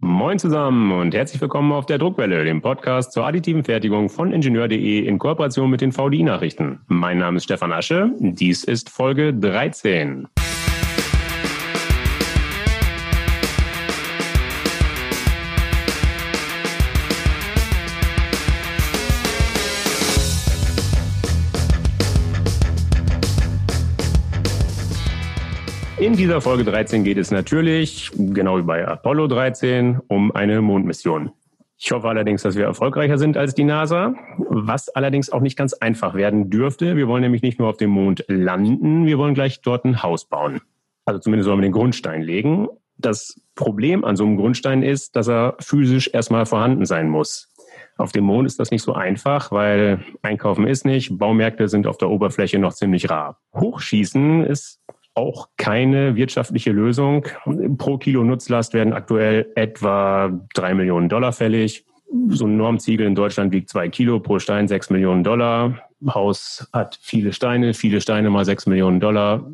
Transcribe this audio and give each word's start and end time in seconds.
Moin 0.00 0.38
zusammen 0.38 0.92
und 0.92 1.12
herzlich 1.12 1.40
willkommen 1.40 1.72
auf 1.72 1.84
der 1.84 1.98
Druckwelle, 1.98 2.44
dem 2.44 2.62
Podcast 2.62 3.10
zur 3.10 3.26
additiven 3.26 3.64
Fertigung 3.64 4.08
von 4.08 4.32
Ingenieur.de 4.32 5.04
in 5.04 5.18
Kooperation 5.18 5.68
mit 5.68 5.80
den 5.80 5.90
VDI-Nachrichten. 5.90 6.78
Mein 6.86 7.18
Name 7.18 7.38
ist 7.38 7.44
Stefan 7.44 7.72
Asche, 7.72 8.12
dies 8.20 8.62
ist 8.62 8.90
Folge 8.90 9.34
13. 9.34 10.28
dieser 26.18 26.40
Folge 26.40 26.64
13 26.64 27.04
geht 27.04 27.16
es 27.16 27.30
natürlich, 27.30 28.10
genau 28.16 28.58
wie 28.58 28.62
bei 28.62 28.86
Apollo 28.86 29.28
13, 29.28 30.00
um 30.08 30.34
eine 30.34 30.60
Mondmission. 30.60 31.30
Ich 31.78 31.92
hoffe 31.92 32.08
allerdings, 32.08 32.42
dass 32.42 32.56
wir 32.56 32.64
erfolgreicher 32.64 33.18
sind 33.18 33.36
als 33.36 33.54
die 33.54 33.62
NASA, 33.62 34.16
was 34.48 34.88
allerdings 34.88 35.30
auch 35.30 35.40
nicht 35.40 35.56
ganz 35.56 35.74
einfach 35.74 36.14
werden 36.14 36.50
dürfte. 36.50 36.96
Wir 36.96 37.06
wollen 37.06 37.22
nämlich 37.22 37.42
nicht 37.42 37.60
nur 37.60 37.68
auf 37.68 37.76
dem 37.76 37.90
Mond 37.90 38.24
landen, 38.26 39.06
wir 39.06 39.16
wollen 39.16 39.34
gleich 39.34 39.60
dort 39.60 39.84
ein 39.84 40.02
Haus 40.02 40.24
bauen. 40.24 40.60
Also 41.04 41.20
zumindest 41.20 41.48
wollen 41.48 41.60
wir 41.60 41.68
den 41.68 41.72
Grundstein 41.72 42.22
legen. 42.22 42.66
Das 42.96 43.40
Problem 43.54 44.04
an 44.04 44.16
so 44.16 44.24
einem 44.24 44.36
Grundstein 44.36 44.82
ist, 44.82 45.14
dass 45.14 45.28
er 45.28 45.54
physisch 45.60 46.10
erstmal 46.12 46.46
vorhanden 46.46 46.84
sein 46.84 47.08
muss. 47.08 47.48
Auf 47.96 48.10
dem 48.10 48.24
Mond 48.24 48.48
ist 48.48 48.58
das 48.58 48.72
nicht 48.72 48.82
so 48.82 48.92
einfach, 48.92 49.52
weil 49.52 50.04
Einkaufen 50.22 50.66
ist 50.66 50.84
nicht, 50.84 51.16
Baumärkte 51.16 51.68
sind 51.68 51.86
auf 51.86 51.96
der 51.96 52.10
Oberfläche 52.10 52.58
noch 52.58 52.72
ziemlich 52.72 53.08
rar. 53.08 53.38
Hochschießen 53.54 54.44
ist 54.44 54.80
auch 55.18 55.48
keine 55.56 56.14
wirtschaftliche 56.14 56.70
Lösung. 56.70 57.26
Pro 57.76 57.98
Kilo 57.98 58.22
Nutzlast 58.22 58.72
werden 58.72 58.92
aktuell 58.92 59.50
etwa 59.56 60.30
drei 60.54 60.74
Millionen 60.74 61.08
Dollar 61.08 61.32
fällig. 61.32 61.84
So 62.28 62.46
ein 62.46 62.56
Normziegel 62.56 63.06
in 63.06 63.14
Deutschland 63.14 63.52
wiegt 63.52 63.68
zwei 63.68 63.88
Kilo 63.88 64.20
pro 64.20 64.38
Stein, 64.38 64.68
sechs 64.68 64.88
Millionen 64.88 65.24
Dollar. 65.24 65.87
Haus 66.06 66.68
hat 66.72 66.98
viele 67.00 67.32
Steine, 67.32 67.74
viele 67.74 68.00
Steine 68.00 68.30
mal 68.30 68.44
sechs 68.44 68.66
Millionen 68.66 69.00
Dollar 69.00 69.44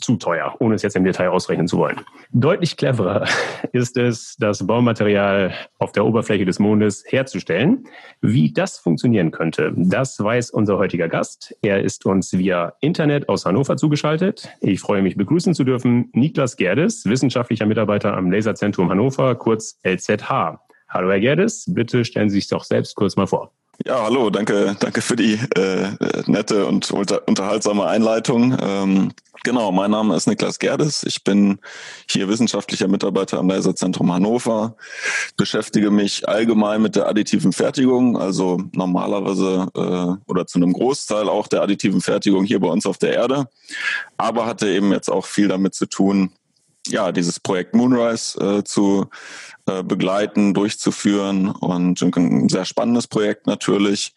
zu 0.00 0.16
teuer, 0.16 0.54
ohne 0.58 0.74
es 0.74 0.82
jetzt 0.82 0.96
im 0.96 1.04
Detail 1.04 1.28
ausrechnen 1.28 1.68
zu 1.68 1.78
wollen. 1.78 2.00
Deutlich 2.30 2.76
cleverer 2.76 3.26
ist 3.72 3.96
es, 3.96 4.36
das 4.38 4.66
Baumaterial 4.66 5.52
auf 5.78 5.92
der 5.92 6.04
Oberfläche 6.04 6.44
des 6.44 6.58
Mondes 6.58 7.04
herzustellen. 7.06 7.84
Wie 8.20 8.52
das 8.52 8.78
funktionieren 8.78 9.30
könnte, 9.30 9.72
das 9.76 10.18
weiß 10.18 10.50
unser 10.50 10.78
heutiger 10.78 11.08
Gast. 11.08 11.54
Er 11.62 11.82
ist 11.82 12.06
uns 12.06 12.32
via 12.32 12.74
Internet 12.80 13.28
aus 13.28 13.44
Hannover 13.44 13.76
zugeschaltet. 13.76 14.48
Ich 14.60 14.80
freue 14.80 15.02
mich 15.02 15.16
begrüßen 15.16 15.54
zu 15.54 15.64
dürfen 15.64 16.08
Niklas 16.12 16.56
Gerdes, 16.56 17.04
wissenschaftlicher 17.04 17.66
Mitarbeiter 17.66 18.16
am 18.16 18.30
Laserzentrum 18.30 18.90
Hannover, 18.90 19.34
kurz 19.34 19.78
LZH. 19.84 20.60
Hallo 20.88 21.10
Herr 21.10 21.20
Gerdes, 21.20 21.64
bitte 21.68 22.04
stellen 22.04 22.30
Sie 22.30 22.36
sich 22.36 22.48
doch 22.48 22.64
selbst 22.64 22.96
kurz 22.96 23.16
mal 23.16 23.26
vor. 23.26 23.52
Ja, 23.84 24.02
hallo, 24.04 24.30
danke, 24.30 24.76
danke 24.78 25.00
für 25.02 25.16
die 25.16 25.34
äh, 25.56 25.88
nette 26.26 26.66
und 26.66 26.90
unter, 26.92 27.26
unterhaltsame 27.26 27.86
Einleitung. 27.86 28.56
Ähm, 28.60 29.12
genau, 29.42 29.72
mein 29.72 29.90
Name 29.90 30.14
ist 30.14 30.28
Niklas 30.28 30.60
Gerdes. 30.60 31.02
Ich 31.04 31.24
bin 31.24 31.58
hier 32.08 32.28
wissenschaftlicher 32.28 32.86
Mitarbeiter 32.86 33.38
am 33.38 33.48
Laserzentrum 33.48 34.12
Hannover, 34.12 34.76
beschäftige 35.36 35.90
mich 35.90 36.28
allgemein 36.28 36.80
mit 36.80 36.94
der 36.94 37.08
additiven 37.08 37.52
Fertigung, 37.52 38.16
also 38.16 38.62
normalerweise 38.72 39.66
äh, 39.74 40.30
oder 40.30 40.46
zu 40.46 40.58
einem 40.58 40.74
Großteil 40.74 41.28
auch 41.28 41.48
der 41.48 41.62
additiven 41.62 42.02
Fertigung 42.02 42.44
hier 42.44 42.60
bei 42.60 42.68
uns 42.68 42.86
auf 42.86 42.98
der 42.98 43.14
Erde, 43.14 43.48
aber 44.16 44.46
hatte 44.46 44.68
eben 44.68 44.92
jetzt 44.92 45.10
auch 45.10 45.26
viel 45.26 45.48
damit 45.48 45.74
zu 45.74 45.86
tun, 45.86 46.30
ja, 46.88 47.12
dieses 47.12 47.40
Projekt 47.40 47.74
Moonrise 47.74 48.38
äh, 48.40 48.64
zu 48.64 49.06
äh, 49.66 49.82
begleiten, 49.82 50.54
durchzuführen 50.54 51.48
und 51.48 52.02
ein 52.02 52.48
sehr 52.48 52.64
spannendes 52.64 53.06
Projekt 53.06 53.46
natürlich. 53.46 54.12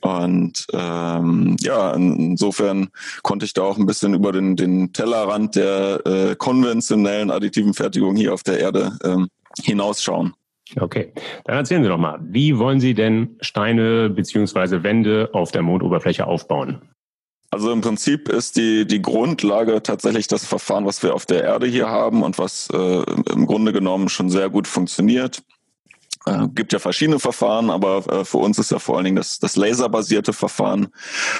Und 0.00 0.66
ähm, 0.72 1.56
ja, 1.60 1.92
insofern 1.94 2.88
konnte 3.22 3.46
ich 3.46 3.54
da 3.54 3.62
auch 3.62 3.78
ein 3.78 3.86
bisschen 3.86 4.12
über 4.14 4.32
den, 4.32 4.54
den 4.54 4.92
Tellerrand 4.92 5.56
der 5.56 6.02
äh, 6.04 6.36
konventionellen 6.36 7.30
additiven 7.30 7.72
Fertigung 7.72 8.14
hier 8.14 8.34
auf 8.34 8.42
der 8.42 8.60
Erde 8.60 8.98
ähm, 9.02 9.28
hinausschauen. 9.62 10.34
Okay, 10.78 11.12
dann 11.44 11.56
erzählen 11.56 11.82
Sie 11.82 11.88
doch 11.88 11.98
mal, 11.98 12.18
wie 12.22 12.58
wollen 12.58 12.80
Sie 12.80 12.94
denn 12.94 13.36
Steine 13.40 14.10
beziehungsweise 14.10 14.82
Wände 14.82 15.30
auf 15.32 15.52
der 15.52 15.62
Mondoberfläche 15.62 16.26
aufbauen? 16.26 16.82
Also 17.54 17.70
im 17.70 17.82
Prinzip 17.82 18.28
ist 18.28 18.56
die, 18.56 18.84
die 18.84 19.00
Grundlage 19.00 19.80
tatsächlich 19.80 20.26
das 20.26 20.44
Verfahren, 20.44 20.86
was 20.86 21.04
wir 21.04 21.14
auf 21.14 21.24
der 21.24 21.44
Erde 21.44 21.68
hier 21.68 21.88
haben 21.88 22.24
und 22.24 22.36
was 22.36 22.68
äh, 22.72 23.02
im 23.32 23.46
Grunde 23.46 23.72
genommen 23.72 24.08
schon 24.08 24.28
sehr 24.28 24.50
gut 24.50 24.66
funktioniert. 24.66 25.40
Äh, 26.26 26.48
gibt 26.52 26.72
ja 26.72 26.80
verschiedene 26.80 27.20
Verfahren, 27.20 27.70
aber 27.70 28.04
äh, 28.08 28.24
für 28.24 28.38
uns 28.38 28.58
ist 28.58 28.72
ja 28.72 28.80
vor 28.80 28.96
allen 28.96 29.04
Dingen 29.04 29.16
das, 29.18 29.38
das 29.38 29.54
laserbasierte 29.54 30.32
Verfahren 30.32 30.88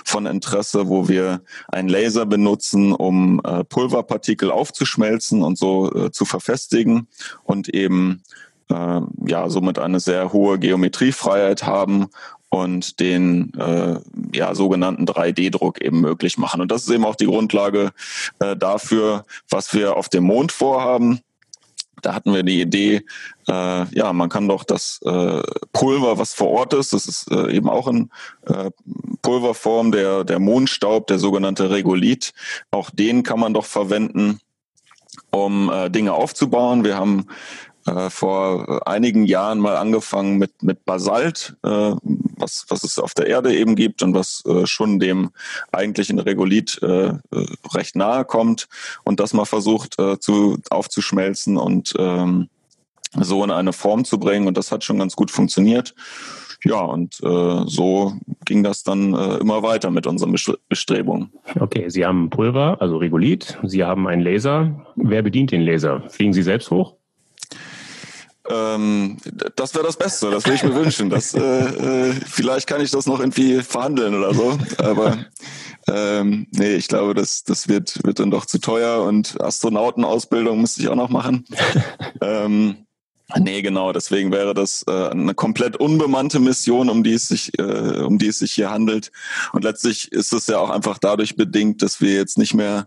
von 0.04 0.26
Interesse, 0.26 0.86
wo 0.86 1.08
wir 1.08 1.42
einen 1.66 1.88
Laser 1.88 2.26
benutzen, 2.26 2.92
um 2.92 3.40
äh, 3.42 3.64
Pulverpartikel 3.64 4.52
aufzuschmelzen 4.52 5.42
und 5.42 5.58
so 5.58 5.92
äh, 5.92 6.12
zu 6.12 6.26
verfestigen 6.26 7.08
und 7.42 7.68
eben 7.68 8.22
äh, 8.70 9.00
ja 9.26 9.50
somit 9.50 9.80
eine 9.80 9.98
sehr 9.98 10.32
hohe 10.32 10.60
Geometriefreiheit 10.60 11.66
haben 11.66 12.06
und 12.54 13.00
den 13.00 13.52
äh, 13.54 13.98
ja, 14.32 14.54
sogenannten 14.54 15.06
3D-Druck 15.06 15.80
eben 15.80 16.00
möglich 16.00 16.38
machen. 16.38 16.60
Und 16.60 16.70
das 16.70 16.84
ist 16.84 16.90
eben 16.90 17.04
auch 17.04 17.16
die 17.16 17.26
Grundlage 17.26 17.90
äh, 18.38 18.56
dafür, 18.56 19.24
was 19.50 19.74
wir 19.74 19.96
auf 19.96 20.08
dem 20.08 20.22
Mond 20.22 20.52
vorhaben. 20.52 21.18
Da 22.00 22.14
hatten 22.14 22.32
wir 22.32 22.44
die 22.44 22.60
Idee, 22.60 23.02
äh, 23.48 23.84
ja, 23.92 24.12
man 24.12 24.28
kann 24.28 24.46
doch 24.46 24.62
das 24.62 25.00
äh, 25.04 25.42
Pulver, 25.72 26.16
was 26.18 26.32
vor 26.32 26.50
Ort 26.50 26.74
ist, 26.74 26.92
das 26.92 27.08
ist 27.08 27.28
äh, 27.32 27.50
eben 27.50 27.68
auch 27.68 27.88
in 27.88 28.08
äh, 28.46 28.70
Pulverform, 29.22 29.90
der, 29.90 30.22
der 30.22 30.38
Mondstaub, 30.38 31.08
der 31.08 31.18
sogenannte 31.18 31.70
Regolith, 31.70 32.34
auch 32.70 32.90
den 32.90 33.24
kann 33.24 33.40
man 33.40 33.52
doch 33.52 33.64
verwenden, 33.64 34.38
um 35.32 35.72
äh, 35.72 35.90
Dinge 35.90 36.12
aufzubauen. 36.12 36.84
Wir 36.84 36.96
haben 36.96 37.26
äh, 37.86 38.10
vor 38.10 38.86
einigen 38.86 39.24
Jahren 39.24 39.58
mal 39.58 39.76
angefangen 39.76 40.38
mit, 40.38 40.62
mit 40.62 40.84
Basalt, 40.84 41.56
äh, 41.62 41.92
was, 42.36 42.66
was 42.68 42.84
es 42.84 42.98
auf 42.98 43.14
der 43.14 43.26
Erde 43.26 43.54
eben 43.54 43.76
gibt 43.76 44.02
und 44.02 44.14
was 44.14 44.42
äh, 44.46 44.66
schon 44.66 44.98
dem 44.98 45.30
eigentlichen 45.72 46.18
Regolith 46.18 46.80
äh, 46.82 47.08
äh, 47.08 47.18
recht 47.74 47.96
nahe 47.96 48.24
kommt 48.24 48.68
und 49.04 49.20
das 49.20 49.34
mal 49.34 49.44
versucht 49.44 49.98
äh, 49.98 50.18
zu, 50.18 50.58
aufzuschmelzen 50.70 51.56
und 51.56 51.94
ähm, 51.98 52.48
so 53.20 53.44
in 53.44 53.50
eine 53.50 53.72
Form 53.72 54.04
zu 54.04 54.18
bringen 54.18 54.48
und 54.48 54.56
das 54.56 54.72
hat 54.72 54.82
schon 54.84 54.98
ganz 54.98 55.14
gut 55.14 55.30
funktioniert. 55.30 55.94
Ja, 56.64 56.80
und 56.80 57.20
äh, 57.22 57.62
so 57.66 58.14
ging 58.46 58.62
das 58.62 58.82
dann 58.82 59.12
äh, 59.12 59.36
immer 59.36 59.62
weiter 59.62 59.90
mit 59.90 60.06
unseren 60.06 60.34
Bestrebungen. 60.68 61.30
Okay, 61.60 61.90
Sie 61.90 62.06
haben 62.06 62.30
Pulver, 62.30 62.78
also 62.80 62.96
Regolith, 62.96 63.58
Sie 63.64 63.84
haben 63.84 64.08
einen 64.08 64.22
Laser. 64.22 64.86
Wer 64.96 65.22
bedient 65.22 65.52
den 65.52 65.60
Laser? 65.60 66.08
Fliegen 66.08 66.32
Sie 66.32 66.42
selbst 66.42 66.70
hoch? 66.70 66.94
Ähm, 68.48 69.16
das 69.56 69.74
wäre 69.74 69.84
das 69.84 69.96
Beste, 69.96 70.30
das 70.30 70.44
würde 70.44 70.56
ich 70.56 70.62
mir 70.64 70.74
wünschen. 70.74 71.08
Das, 71.08 71.34
äh, 71.34 71.40
äh, 71.40 72.12
vielleicht 72.12 72.66
kann 72.66 72.80
ich 72.80 72.90
das 72.90 73.06
noch 73.06 73.20
irgendwie 73.20 73.62
verhandeln 73.62 74.14
oder 74.14 74.34
so. 74.34 74.58
Aber 74.78 75.18
ähm, 75.88 76.46
nee, 76.50 76.74
ich 76.74 76.88
glaube, 76.88 77.14
das, 77.14 77.44
das 77.44 77.68
wird, 77.68 78.04
wird 78.04 78.18
dann 78.18 78.30
doch 78.30 78.46
zu 78.46 78.58
teuer 78.58 79.02
und 79.02 79.40
Astronautenausbildung 79.40 80.60
müsste 80.60 80.82
ich 80.82 80.88
auch 80.88 80.96
noch 80.96 81.10
machen. 81.10 81.46
ähm, 82.20 82.84
Nee, 83.38 83.62
genau, 83.62 83.92
deswegen 83.92 84.30
wäre 84.32 84.52
das 84.52 84.84
äh, 84.86 85.08
eine 85.08 85.34
komplett 85.34 85.76
unbemannte 85.76 86.38
Mission, 86.40 86.90
um 86.90 87.02
die 87.02 87.14
es 87.14 87.28
sich, 87.28 87.58
äh, 87.58 88.02
um 88.02 88.18
die 88.18 88.28
es 88.28 88.38
sich 88.38 88.52
hier 88.52 88.70
handelt. 88.70 89.10
Und 89.52 89.64
letztlich 89.64 90.12
ist 90.12 90.32
es 90.32 90.46
ja 90.46 90.58
auch 90.58 90.70
einfach 90.70 90.98
dadurch 90.98 91.34
bedingt, 91.34 91.82
dass 91.82 92.00
wir 92.00 92.14
jetzt 92.14 92.36
nicht 92.36 92.54
mehr 92.54 92.86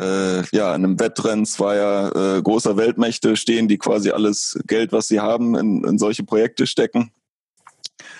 äh, 0.00 0.42
ja, 0.56 0.74
in 0.74 0.84
einem 0.84 1.00
Wettrennen 1.00 1.46
zweier 1.46 2.36
äh, 2.38 2.42
großer 2.42 2.76
Weltmächte 2.76 3.36
stehen, 3.36 3.68
die 3.68 3.78
quasi 3.78 4.10
alles 4.10 4.58
Geld, 4.66 4.92
was 4.92 5.08
sie 5.08 5.20
haben, 5.20 5.54
in, 5.54 5.84
in 5.84 5.98
solche 5.98 6.24
Projekte 6.24 6.66
stecken, 6.66 7.12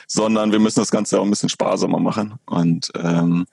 sondern 0.07 0.53
wir 0.53 0.59
müssen 0.59 0.81
das 0.81 0.91
Ganze 0.91 1.19
auch 1.19 1.25
ein 1.25 1.31
bisschen 1.31 1.49
sparsamer 1.49 2.01
machen. 2.01 2.35
Und 2.47 2.91
ähm, 2.97 3.47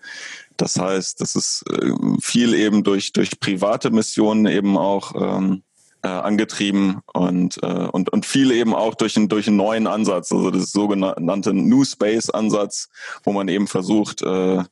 das 0.57 0.77
heißt, 0.77 1.21
das 1.21 1.35
ist 1.35 1.63
äh, 1.71 1.91
viel 2.21 2.53
eben 2.53 2.83
durch, 2.83 3.13
durch 3.13 3.39
private 3.39 3.91
Missionen 3.91 4.47
eben 4.47 4.77
auch 4.77 5.13
ähm, 5.15 5.63
äh, 6.03 6.07
angetrieben 6.07 7.01
und, 7.13 7.61
äh, 7.63 7.87
und, 7.91 8.09
und 8.09 8.25
viel 8.25 8.51
eben 8.51 8.75
auch 8.75 8.95
durch, 8.95 9.17
einen 9.17 9.29
durch 9.29 9.47
einen 9.47 9.57
neuen 9.57 9.87
Ansatz, 9.87 10.31
also 10.31 10.51
das 10.51 10.71
sogenannte 10.71 11.53
New 11.53 11.83
Space 11.83 12.29
Ansatz, 12.29 12.89
wo 13.23 13.33
man 13.33 13.47
eben 13.47 13.67
versucht, 13.67 14.21
äh, 14.21 14.63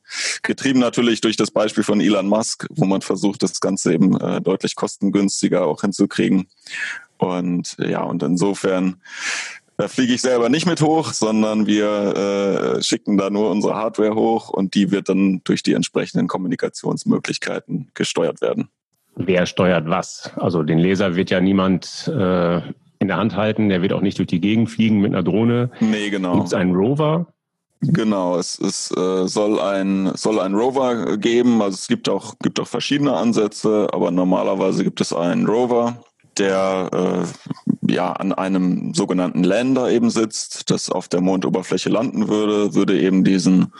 getrieben 0.42 0.80
natürlich 0.80 1.20
durch 1.20 1.36
das 1.36 1.50
Beispiel 1.50 1.82
von 1.82 2.00
Elon 2.00 2.28
Musk, 2.28 2.66
wo 2.70 2.84
man 2.84 3.02
versucht, 3.02 3.42
das 3.42 3.60
Ganze 3.60 3.94
eben 3.94 4.18
äh, 4.20 4.40
deutlich 4.40 4.76
kostengünstiger 4.76 5.66
auch 5.66 5.80
hinzukriegen. 5.80 6.46
Und 7.18 7.76
ja, 7.78 8.02
und 8.02 8.22
insofern 8.22 9.00
da 9.78 9.88
fliege 9.88 10.14
ich 10.14 10.22
selber 10.22 10.48
nicht 10.48 10.64
mit 10.64 10.80
hoch, 10.80 11.12
sondern 11.12 11.66
wir 11.66 12.76
äh, 12.78 12.82
schicken 12.82 13.18
da 13.18 13.28
nur 13.28 13.50
unsere 13.50 13.74
Hardware 13.74 14.14
hoch 14.14 14.48
und 14.48 14.74
die 14.74 14.90
wird 14.90 15.10
dann 15.10 15.42
durch 15.44 15.62
die 15.62 15.74
entsprechenden 15.74 16.28
Kommunikationsmöglichkeiten 16.28 17.90
gesteuert 17.94 18.40
werden 18.40 18.70
wer 19.16 19.46
steuert 19.46 19.88
was. 19.88 20.30
Also 20.36 20.62
den 20.62 20.78
Laser 20.78 21.16
wird 21.16 21.30
ja 21.30 21.40
niemand 21.40 22.08
äh, 22.08 22.58
in 22.98 23.08
der 23.08 23.16
Hand 23.16 23.36
halten. 23.36 23.68
Der 23.68 23.82
wird 23.82 23.92
auch 23.92 24.00
nicht 24.00 24.18
durch 24.18 24.28
die 24.28 24.40
Gegend 24.40 24.70
fliegen 24.70 25.00
mit 25.00 25.12
einer 25.12 25.22
Drohne. 25.22 25.70
Nee, 25.80 26.10
genau. 26.10 26.34
Gibt 26.34 26.46
es 26.48 26.54
einen 26.54 26.74
Rover? 26.74 27.26
Genau, 27.80 28.38
es, 28.38 28.58
es 28.58 28.90
äh, 28.96 29.26
soll 29.26 29.60
ein 29.60 30.12
soll 30.14 30.40
ein 30.40 30.54
Rover 30.54 31.18
geben. 31.18 31.60
Also 31.60 31.74
es 31.74 31.88
gibt 31.88 32.08
auch 32.08 32.38
gibt 32.40 32.58
auch 32.58 32.66
verschiedene 32.66 33.14
Ansätze, 33.14 33.88
aber 33.92 34.10
normalerweise 34.10 34.82
gibt 34.82 35.00
es 35.00 35.12
einen 35.12 35.46
Rover, 35.46 36.02
der 36.38 36.90
äh, 36.92 37.92
ja 37.92 38.12
an 38.12 38.32
einem 38.32 38.94
sogenannten 38.94 39.44
Lander 39.44 39.90
eben 39.90 40.08
sitzt, 40.08 40.70
das 40.70 40.90
auf 40.90 41.08
der 41.08 41.20
Mondoberfläche 41.20 41.90
landen 41.90 42.28
würde, 42.28 42.74
würde 42.74 42.98
eben 42.98 43.24
diesen 43.24 43.72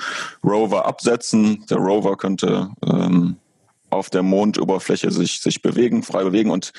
Rover 0.44 0.86
absetzen. 0.86 1.64
Der 1.70 1.78
Rover 1.78 2.16
könnte 2.16 2.68
ähm, 2.86 3.36
auf 3.96 4.10
der 4.10 4.22
Mondoberfläche 4.22 5.10
sich 5.10 5.40
sich 5.40 5.62
bewegen, 5.62 6.02
frei 6.02 6.25
bewegen 6.25 6.50
und 6.50 6.72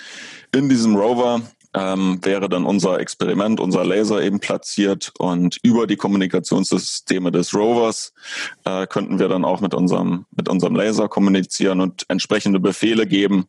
in 0.54 0.70
diesem 0.70 0.96
Rover 0.96 1.42
ähm, 1.74 2.20
wäre 2.24 2.50
dann 2.50 2.66
unser 2.66 3.00
Experiment, 3.00 3.60
unser 3.60 3.86
Laser 3.86 4.22
eben 4.22 4.40
platziert 4.40 5.14
und 5.20 5.58
über 5.64 5.86
die 5.86 5.96
Kommunikationssysteme 5.96 7.32
des 7.32 7.54
Rovers 7.54 8.14
äh, 8.66 8.88
könnten 8.88 9.20
wir 9.20 9.28
dann 9.28 9.46
auch 9.46 9.62
mit 9.62 9.74
unserem, 9.74 10.26
mit 10.36 10.50
unserem 10.50 10.76
Laser 10.76 11.08
kommunizieren 11.08 11.82
und 11.82 12.06
entsprechende 12.08 12.60
Befehle 12.60 13.06
geben, 13.06 13.46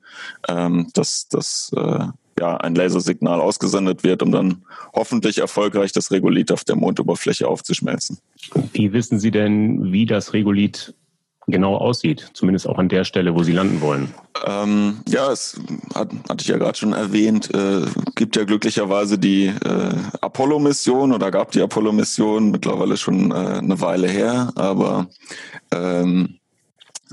ähm, 0.49 0.89
dass, 0.95 1.29
dass 1.29 1.71
äh, 1.77 2.07
ja, 2.39 2.57
ein 2.59 2.75
Lasersignal 2.75 3.41
ausgesendet 3.41 4.05
wird, 4.05 4.23
um 4.23 4.31
dann 4.31 4.65
hoffentlich 4.95 5.39
erfolgreich 5.39 5.93
das 5.93 6.11
Regolith 6.11 6.53
auf 6.53 6.65
der 6.65 6.77
Mondoberfläche 6.77 7.49
aufzuschmelzen. 7.49 8.19
Wie 8.73 8.93
wissen 8.93 9.19
Sie 9.19 9.31
denn, 9.31 9.93
wie 9.93 10.07
das 10.07 10.33
Regolith 10.33 10.95
genau 11.49 11.77
aussieht, 11.77 12.31
zumindest 12.35 12.69
auch 12.69 12.79
an 12.79 12.89
der 12.89 13.05
Stelle, 13.05 13.35
wo 13.35 13.43
Sie 13.43 13.53
landen 13.53 13.81
wollen. 13.81 14.15
Ähm, 14.47 15.01
ja, 15.09 15.33
es 15.33 15.61
hat, 15.95 16.11
hatte 16.29 16.43
ich 16.43 16.49
ja 16.49 16.59
gerade 16.59 16.79
schon 16.79 16.93
erwähnt, 16.93 17.53
äh, 17.55 17.83
gibt 18.15 18.37
ja 18.37 18.45
glücklicherweise 18.45 19.19
die 19.19 19.47
äh, 19.47 19.95
Apollo-Mission 20.21 21.13
oder 21.13 21.31
gab 21.31 21.51
die 21.53 21.63
Apollo-Mission 21.63 22.51
mittlerweile 22.51 22.97
schon 22.97 23.31
äh, 23.31 23.35
eine 23.35 23.81
Weile 23.81 24.09
her, 24.09 24.53
aber 24.55 25.09
ähm, 25.73 26.39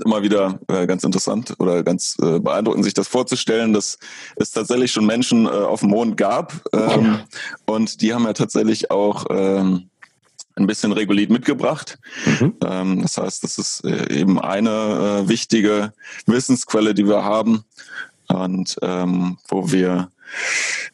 immer 0.04 0.22
wieder 0.22 0.58
äh, 0.68 0.86
ganz 0.86 1.04
interessant 1.04 1.54
oder 1.58 1.82
ganz 1.82 2.16
äh, 2.20 2.38
beeindruckend, 2.38 2.84
sich 2.84 2.94
das 2.94 3.08
vorzustellen, 3.08 3.72
dass 3.72 3.98
es 4.36 4.50
tatsächlich 4.50 4.92
schon 4.92 5.06
Menschen 5.06 5.46
äh, 5.46 5.48
auf 5.48 5.80
dem 5.80 5.90
Mond 5.90 6.16
gab. 6.16 6.52
Ähm, 6.72 7.20
und 7.64 8.02
die 8.02 8.12
haben 8.12 8.24
ja 8.24 8.32
tatsächlich 8.32 8.90
auch 8.90 9.24
ähm, 9.30 9.88
ein 10.56 10.66
bisschen 10.66 10.92
Regolith 10.92 11.30
mitgebracht. 11.30 11.98
Mhm. 12.24 12.54
Ähm, 12.64 13.02
das 13.02 13.18
heißt, 13.18 13.44
das 13.44 13.58
ist 13.58 13.84
äh, 13.84 14.12
eben 14.12 14.40
eine 14.40 15.24
äh, 15.24 15.28
wichtige 15.28 15.92
Wissensquelle, 16.26 16.94
die 16.94 17.06
wir 17.06 17.24
haben 17.24 17.64
und 18.28 18.76
ähm, 18.82 19.38
wo 19.48 19.70
wir 19.70 20.10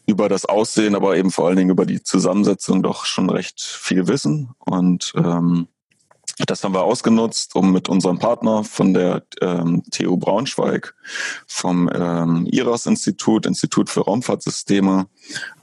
über 0.06 0.28
das 0.28 0.44
Aussehen, 0.44 0.94
aber 0.94 1.16
eben 1.16 1.30
vor 1.30 1.46
allen 1.46 1.56
Dingen 1.56 1.70
über 1.70 1.86
die 1.86 2.02
Zusammensetzung 2.02 2.82
doch 2.82 3.06
schon 3.06 3.30
recht 3.30 3.60
viel 3.60 4.08
wissen. 4.08 4.50
Und 4.58 5.12
ähm, 5.16 5.68
das 6.46 6.64
haben 6.64 6.74
wir 6.74 6.82
ausgenutzt, 6.82 7.54
um 7.54 7.72
mit 7.72 7.88
unserem 7.88 8.18
Partner 8.18 8.64
von 8.64 8.94
der 8.94 9.22
ähm, 9.40 9.82
TU 9.90 10.16
Braunschweig, 10.16 10.94
vom 11.46 11.88
ähm, 11.94 12.46
IRAS-Institut, 12.50 13.46
Institut 13.46 13.88
für 13.88 14.00
Raumfahrtsysteme, 14.00 15.06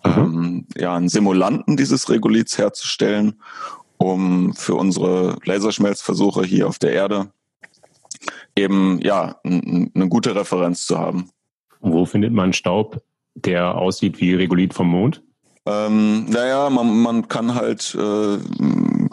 mhm. 0.05 0.11
ähm, 0.11 0.67
ja, 0.77 0.95
einen 0.95 1.09
Simulanten 1.09 1.75
dieses 1.75 2.09
Regoliths 2.09 2.57
herzustellen 2.57 3.41
um 3.99 4.53
für 4.55 4.75
unsere 4.75 5.37
Laserschmelzversuche 5.43 6.43
hier 6.43 6.67
auf 6.67 6.79
der 6.79 6.93
Erde 6.93 7.31
eben 8.55 8.99
ja 9.01 9.39
eine 9.43 10.09
gute 10.09 10.35
Referenz 10.35 10.85
zu 10.85 10.97
haben. 10.97 11.29
Wo 11.81 12.05
findet 12.05 12.33
man 12.33 12.53
Staub, 12.53 13.01
der 13.35 13.75
aussieht 13.75 14.19
wie 14.19 14.33
Regolith 14.33 14.73
vom 14.73 14.89
Mond? 14.89 15.21
Ähm, 15.65 16.25
naja, 16.25 16.69
man, 16.69 17.01
man 17.01 17.27
kann 17.27 17.53
halt 17.53 17.95
äh, 17.95 18.37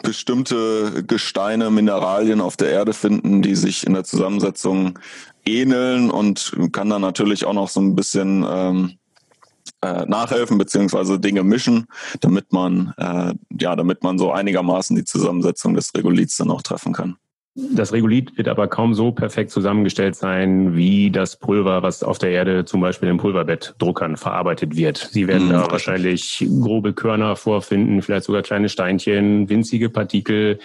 bestimmte 0.03 1.03
Gesteine, 1.05 1.69
Mineralien 1.69 2.41
auf 2.41 2.57
der 2.57 2.69
Erde 2.69 2.93
finden, 2.93 3.41
die 3.41 3.55
sich 3.55 3.85
in 3.85 3.93
der 3.93 4.03
Zusammensetzung 4.03 4.97
ähneln 5.45 6.09
und 6.09 6.55
kann 6.71 6.89
dann 6.89 7.01
natürlich 7.01 7.45
auch 7.45 7.53
noch 7.53 7.69
so 7.69 7.79
ein 7.79 7.95
bisschen 7.95 8.45
ähm, 8.49 8.96
äh, 9.81 10.05
nachhelfen 10.05 10.57
beziehungsweise 10.57 11.19
Dinge 11.19 11.43
mischen, 11.43 11.87
damit 12.21 12.51
man 12.51 12.93
äh, 12.97 13.33
ja, 13.59 13.75
damit 13.75 14.03
man 14.03 14.17
so 14.17 14.31
einigermaßen 14.31 14.95
die 14.95 15.05
Zusammensetzung 15.05 15.73
des 15.73 15.93
Regoliths 15.95 16.37
dann 16.37 16.51
auch 16.51 16.61
treffen 16.61 16.93
kann. 16.93 17.17
Das 17.59 17.91
Regolith 17.91 18.37
wird 18.37 18.49
aber 18.49 18.67
kaum 18.67 18.93
so 18.93 19.11
perfekt 19.11 19.49
zusammengestellt 19.49 20.15
sein, 20.15 20.75
wie 20.75 21.09
das 21.09 21.39
Pulver, 21.39 21.81
was 21.81 22.03
auf 22.03 22.19
der 22.19 22.29
Erde 22.29 22.65
zum 22.65 22.81
Beispiel 22.81 23.09
in 23.09 23.17
Pulverbettdruckern 23.17 24.15
verarbeitet 24.15 24.75
wird. 24.75 25.09
Sie 25.11 25.27
werden 25.27 25.47
mhm. 25.47 25.53
da 25.53 25.71
wahrscheinlich 25.71 26.45
grobe 26.61 26.93
Körner 26.93 27.35
vorfinden, 27.35 28.03
vielleicht 28.03 28.25
sogar 28.25 28.43
kleine 28.43 28.69
Steinchen, 28.69 29.49
winzige 29.49 29.89
Partikel. 29.89 30.59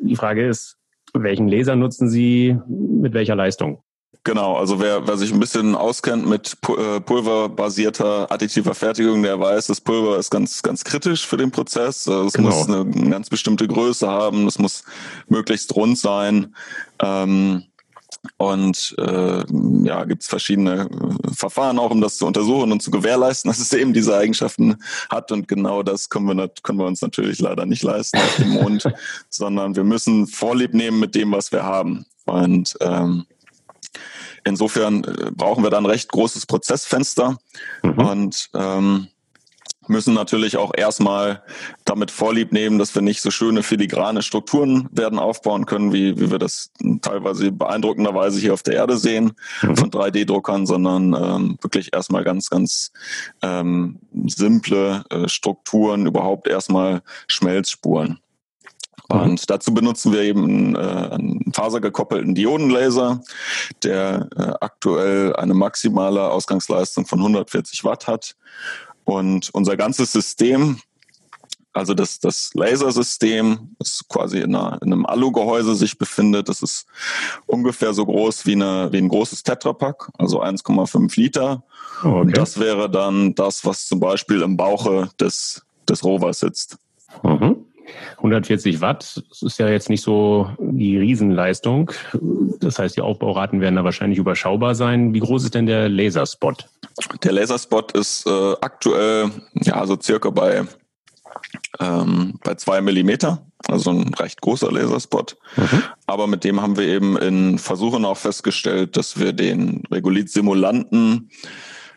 Die 0.00 0.16
Frage 0.16 0.48
ist, 0.48 0.78
welchen 1.12 1.46
Laser 1.46 1.76
nutzen 1.76 2.08
Sie 2.08 2.56
mit 2.66 3.12
welcher 3.12 3.36
Leistung? 3.36 3.82
Genau, 4.24 4.56
also 4.56 4.80
wer, 4.80 5.06
wer 5.06 5.16
sich 5.16 5.32
ein 5.32 5.40
bisschen 5.40 5.74
auskennt 5.74 6.26
mit 6.26 6.56
äh, 6.68 7.00
pulverbasierter 7.00 8.30
additiver 8.30 8.74
Fertigung, 8.74 9.22
der 9.22 9.40
weiß, 9.40 9.68
das 9.68 9.80
Pulver 9.80 10.18
ist 10.18 10.30
ganz, 10.30 10.62
ganz 10.62 10.84
kritisch 10.84 11.26
für 11.26 11.36
den 11.36 11.50
Prozess. 11.50 12.06
Also 12.08 12.26
es 12.26 12.32
genau. 12.34 12.50
muss 12.50 12.68
eine 12.68 13.10
ganz 13.10 13.30
bestimmte 13.30 13.66
Größe 13.66 14.06
haben, 14.06 14.46
es 14.46 14.58
muss 14.58 14.84
möglichst 15.28 15.74
rund 15.74 15.98
sein. 15.98 16.54
Ähm, 17.00 17.64
und 18.36 18.94
äh, 18.98 19.44
ja, 19.84 20.04
gibt 20.04 20.22
es 20.22 20.28
verschiedene 20.28 20.88
äh, 20.90 21.34
Verfahren 21.34 21.78
auch, 21.78 21.90
um 21.90 22.00
das 22.00 22.18
zu 22.18 22.26
untersuchen 22.26 22.72
und 22.72 22.82
zu 22.82 22.90
gewährleisten, 22.90 23.48
dass 23.50 23.60
es 23.60 23.72
eben 23.72 23.92
diese 23.92 24.16
Eigenschaften 24.16 24.76
hat. 25.08 25.32
Und 25.32 25.48
genau 25.48 25.82
das 25.82 26.08
können 26.08 26.26
wir, 26.26 26.50
können 26.62 26.78
wir 26.78 26.86
uns 26.86 27.00
natürlich 27.00 27.38
leider 27.38 27.66
nicht 27.66 27.82
leisten 27.82 28.18
auf 28.18 28.36
dem 28.36 28.50
Mond, 28.50 28.84
sondern 29.28 29.76
wir 29.76 29.84
müssen 29.84 30.26
Vorlieb 30.26 30.74
nehmen 30.74 31.00
mit 31.00 31.14
dem, 31.14 31.32
was 31.32 31.52
wir 31.52 31.62
haben. 31.62 32.04
Und 32.26 32.76
ähm, 32.80 33.24
Insofern 34.44 35.04
äh, 35.04 35.30
brauchen 35.30 35.62
wir 35.62 35.70
dann 35.70 35.86
recht 35.86 36.10
großes 36.10 36.46
Prozessfenster 36.46 37.38
mhm. 37.82 37.98
und 37.98 38.50
ähm, 38.54 39.08
müssen 39.88 40.14
natürlich 40.14 40.56
auch 40.56 40.72
erstmal 40.76 41.42
damit 41.84 42.10
Vorlieb 42.10 42.52
nehmen, 42.52 42.78
dass 42.78 42.94
wir 42.94 43.02
nicht 43.02 43.22
so 43.22 43.30
schöne 43.30 43.62
filigrane 43.62 44.22
Strukturen 44.22 44.88
werden 44.92 45.18
aufbauen 45.18 45.66
können, 45.66 45.92
wie, 45.92 46.18
wie 46.20 46.30
wir 46.30 46.38
das 46.38 46.70
teilweise 47.02 47.50
beeindruckenderweise 47.52 48.38
hier 48.38 48.54
auf 48.54 48.62
der 48.62 48.74
Erde 48.74 48.98
sehen 48.98 49.32
mhm. 49.62 49.76
von 49.76 49.90
3D-Druckern, 49.90 50.66
sondern 50.66 51.14
ähm, 51.14 51.58
wirklich 51.62 51.92
erstmal 51.94 52.24
ganz, 52.24 52.50
ganz 52.50 52.92
ähm, 53.42 53.98
simple 54.26 55.04
äh, 55.10 55.28
Strukturen, 55.28 56.06
überhaupt 56.06 56.46
erstmal 56.46 57.02
Schmelzspuren. 57.26 58.20
Mhm. 59.10 59.20
Und 59.20 59.50
dazu 59.50 59.72
benutzen 59.72 60.12
wir 60.12 60.22
eben 60.22 60.74
äh, 60.74 60.78
einen 60.78 61.52
fasergekoppelten 61.52 62.34
Diodenlaser, 62.34 63.20
der 63.82 64.28
äh, 64.36 64.52
aktuell 64.60 65.34
eine 65.36 65.54
maximale 65.54 66.30
Ausgangsleistung 66.30 67.06
von 67.06 67.18
140 67.20 67.84
Watt 67.84 68.06
hat. 68.06 68.36
Und 69.04 69.48
unser 69.54 69.76
ganzes 69.76 70.12
System, 70.12 70.78
also 71.72 71.94
das, 71.94 72.20
das 72.20 72.50
Lasersystem, 72.52 73.74
das 73.78 74.04
quasi 74.06 74.40
in, 74.40 74.54
einer, 74.54 74.78
in 74.82 74.92
einem 74.92 75.06
Alugehäuse 75.06 75.74
sich 75.74 75.96
befindet, 75.96 76.50
das 76.50 76.60
ist 76.62 76.86
ungefähr 77.46 77.94
so 77.94 78.04
groß 78.04 78.44
wie, 78.44 78.52
eine, 78.52 78.92
wie 78.92 78.98
ein 78.98 79.08
großes 79.08 79.42
Tetrapack, 79.44 80.10
also 80.18 80.42
1,5 80.42 81.18
Liter. 81.18 81.62
Oh, 82.04 82.08
okay. 82.08 82.20
Und 82.20 82.36
das 82.36 82.60
wäre 82.60 82.90
dann 82.90 83.34
das, 83.34 83.64
was 83.64 83.86
zum 83.86 84.00
Beispiel 84.00 84.42
im 84.42 84.58
Bauche 84.58 85.08
des, 85.18 85.64
des 85.88 86.04
Rovers 86.04 86.40
sitzt. 86.40 86.76
Mhm. 87.22 87.64
140 88.16 88.80
Watt, 88.80 89.22
das 89.28 89.42
ist 89.42 89.58
ja 89.58 89.68
jetzt 89.68 89.88
nicht 89.88 90.02
so 90.02 90.50
die 90.58 90.98
Riesenleistung. 90.98 91.92
Das 92.60 92.78
heißt, 92.78 92.96
die 92.96 93.00
Aufbauraten 93.00 93.60
werden 93.60 93.76
da 93.76 93.84
wahrscheinlich 93.84 94.18
überschaubar 94.18 94.74
sein. 94.74 95.14
Wie 95.14 95.20
groß 95.20 95.44
ist 95.44 95.54
denn 95.54 95.66
der 95.66 95.88
Laserspot? 95.88 96.68
Der 97.22 97.32
Laserspot 97.32 97.92
ist 97.92 98.26
äh, 98.26 98.52
aktuell 98.60 99.30
ja 99.54 99.86
so 99.86 99.96
circa 100.00 100.30
bei 100.30 100.64
ähm, 101.80 102.38
bei 102.42 102.54
zwei 102.54 102.80
Millimeter, 102.80 103.46
also 103.66 103.90
ein 103.90 104.14
recht 104.14 104.40
großer 104.40 104.70
Laserspot. 104.70 105.36
Mhm. 105.56 105.82
Aber 106.06 106.26
mit 106.26 106.44
dem 106.44 106.60
haben 106.60 106.76
wir 106.76 106.86
eben 106.86 107.16
in 107.16 107.58
Versuchen 107.58 108.04
auch 108.04 108.16
festgestellt, 108.16 108.96
dass 108.96 109.18
wir 109.18 109.32
den 109.32 109.82
Regolith-Simulanten 109.90 111.30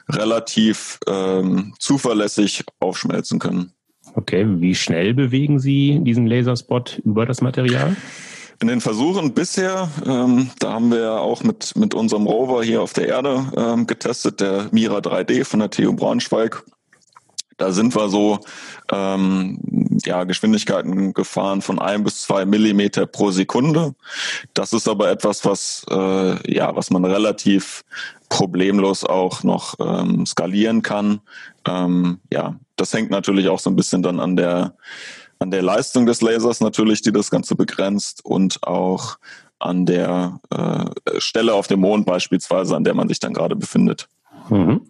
relativ 0.09 0.99
ähm, 1.07 1.73
zuverlässig 1.79 2.63
aufschmelzen 2.79 3.39
können. 3.39 3.73
Okay, 4.13 4.45
wie 4.47 4.75
schnell 4.75 5.13
bewegen 5.13 5.59
Sie 5.59 5.99
diesen 6.01 6.27
Laserspot 6.27 7.01
über 7.05 7.25
das 7.25 7.41
Material? 7.41 7.95
In 8.61 8.67
den 8.67 8.81
Versuchen 8.81 9.33
bisher, 9.33 9.89
ähm, 10.05 10.51
da 10.59 10.73
haben 10.73 10.91
wir 10.91 11.13
auch 11.13 11.43
mit, 11.43 11.75
mit 11.75 11.95
unserem 11.95 12.27
Rover 12.27 12.63
hier 12.63 12.81
auf 12.81 12.93
der 12.93 13.07
Erde 13.07 13.51
ähm, 13.57 13.87
getestet, 13.87 14.39
der 14.39 14.67
Mira 14.71 14.99
3D 14.99 15.45
von 15.45 15.61
der 15.61 15.71
TU 15.71 15.93
Braunschweig. 15.93 16.63
Da 17.57 17.71
sind 17.71 17.95
wir 17.95 18.09
so 18.09 18.39
ähm, 18.91 19.59
ja, 20.03 20.23
Geschwindigkeiten 20.25 21.13
gefahren 21.13 21.61
von 21.61 21.79
ein 21.79 22.03
bis 22.03 22.21
zwei 22.23 22.45
Millimeter 22.45 23.05
pro 23.05 23.31
Sekunde. 23.31 23.93
Das 24.53 24.73
ist 24.73 24.87
aber 24.87 25.09
etwas, 25.09 25.45
was 25.45 25.85
äh, 25.89 26.53
ja, 26.53 26.75
was 26.75 26.89
man 26.89 27.05
relativ 27.05 27.83
problemlos 28.29 29.03
auch 29.03 29.43
noch 29.43 29.75
ähm, 29.79 30.25
skalieren 30.25 30.81
kann. 30.81 31.21
Ähm, 31.67 32.19
ja, 32.31 32.55
das 32.81 32.93
hängt 32.93 33.11
natürlich 33.11 33.47
auch 33.47 33.59
so 33.59 33.69
ein 33.69 33.75
bisschen 33.75 34.01
dann 34.01 34.19
an 34.19 34.35
der 34.35 34.75
an 35.37 35.51
der 35.51 35.61
Leistung 35.61 36.05
des 36.05 36.21
Lasers 36.21 36.61
natürlich, 36.61 37.01
die 37.01 37.11
das 37.11 37.31
Ganze 37.31 37.55
begrenzt 37.55 38.23
und 38.23 38.61
auch 38.63 39.17
an 39.57 39.85
der 39.85 40.39
äh, 40.51 41.19
Stelle 41.19 41.53
auf 41.53 41.67
dem 41.67 41.79
Mond 41.79 42.05
beispielsweise, 42.05 42.75
an 42.75 42.83
der 42.83 42.93
man 42.93 43.07
sich 43.07 43.19
dann 43.19 43.33
gerade 43.33 43.55
befindet. 43.55 44.07
Mhm. 44.49 44.81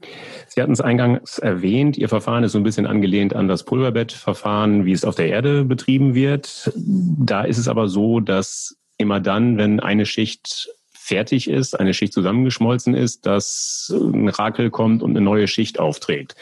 Sie 0.48 0.62
hatten 0.62 0.74
es 0.74 0.82
eingangs 0.82 1.38
erwähnt, 1.38 1.98
Ihr 1.98 2.10
Verfahren 2.10 2.44
ist 2.44 2.52
so 2.52 2.58
ein 2.58 2.64
bisschen 2.64 2.86
angelehnt 2.86 3.34
an 3.34 3.48
das 3.48 3.64
Pulverbettverfahren, 3.64 4.86
wie 4.86 4.92
es 4.92 5.06
auf 5.06 5.16
der 5.16 5.28
Erde 5.28 5.64
betrieben 5.64 6.16
wird. 6.16 6.72
Da 6.76 7.44
ist 7.44 7.58
es 7.58 7.70
aber 7.70 7.88
so, 7.88 8.20
dass 8.20 8.76
immer 8.98 9.20
dann, 9.22 9.58
wenn 9.58 9.80
eine 9.80 10.06
Schicht 10.06 10.70
fertig 10.94 11.50
ist, 11.50 11.80
eine 11.80 11.94
Schicht 11.94 12.14
zusammengeschmolzen 12.14 12.94
ist, 12.94 13.26
dass 13.26 13.94
ein 13.94 14.30
Rakel 14.30 14.70
kommt 14.70 15.04
und 15.04 15.12
eine 15.12 15.22
neue 15.22 15.48
Schicht 15.48 15.80
aufträgt. 15.80 16.36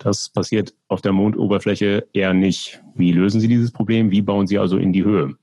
Das 0.00 0.30
passiert 0.30 0.74
auf 0.88 1.02
der 1.02 1.12
Mondoberfläche 1.12 2.08
eher 2.14 2.32
nicht. 2.32 2.82
Wie 2.94 3.12
lösen 3.12 3.38
Sie 3.38 3.48
dieses 3.48 3.70
Problem? 3.70 4.10
Wie 4.10 4.22
bauen 4.22 4.46
Sie 4.46 4.58
also 4.58 4.78
in 4.78 4.94
die 4.94 5.04
Höhe? 5.04 5.36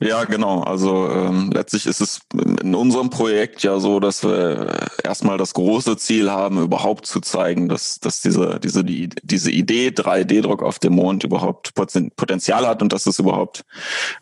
Ja, 0.00 0.24
genau. 0.24 0.62
Also 0.62 1.08
ähm, 1.10 1.50
letztlich 1.52 1.86
ist 1.86 2.00
es 2.00 2.20
in 2.34 2.74
unserem 2.74 3.08
Projekt 3.08 3.62
ja 3.62 3.80
so, 3.80 3.98
dass 3.98 4.22
wir 4.22 4.90
erstmal 5.02 5.38
das 5.38 5.54
große 5.54 5.96
Ziel 5.96 6.30
haben, 6.30 6.62
überhaupt 6.62 7.06
zu 7.06 7.20
zeigen, 7.20 7.68
dass, 7.68 7.98
dass 8.00 8.20
diese, 8.20 8.60
diese, 8.60 8.84
die, 8.84 9.08
diese 9.22 9.50
Idee 9.50 9.88
3D-Druck 9.88 10.62
auf 10.62 10.78
dem 10.78 10.94
Mond 10.94 11.24
überhaupt 11.24 11.74
Potenzial 11.74 12.66
hat 12.66 12.82
und 12.82 12.92
dass 12.92 13.06
es 13.06 13.18
überhaupt 13.18 13.64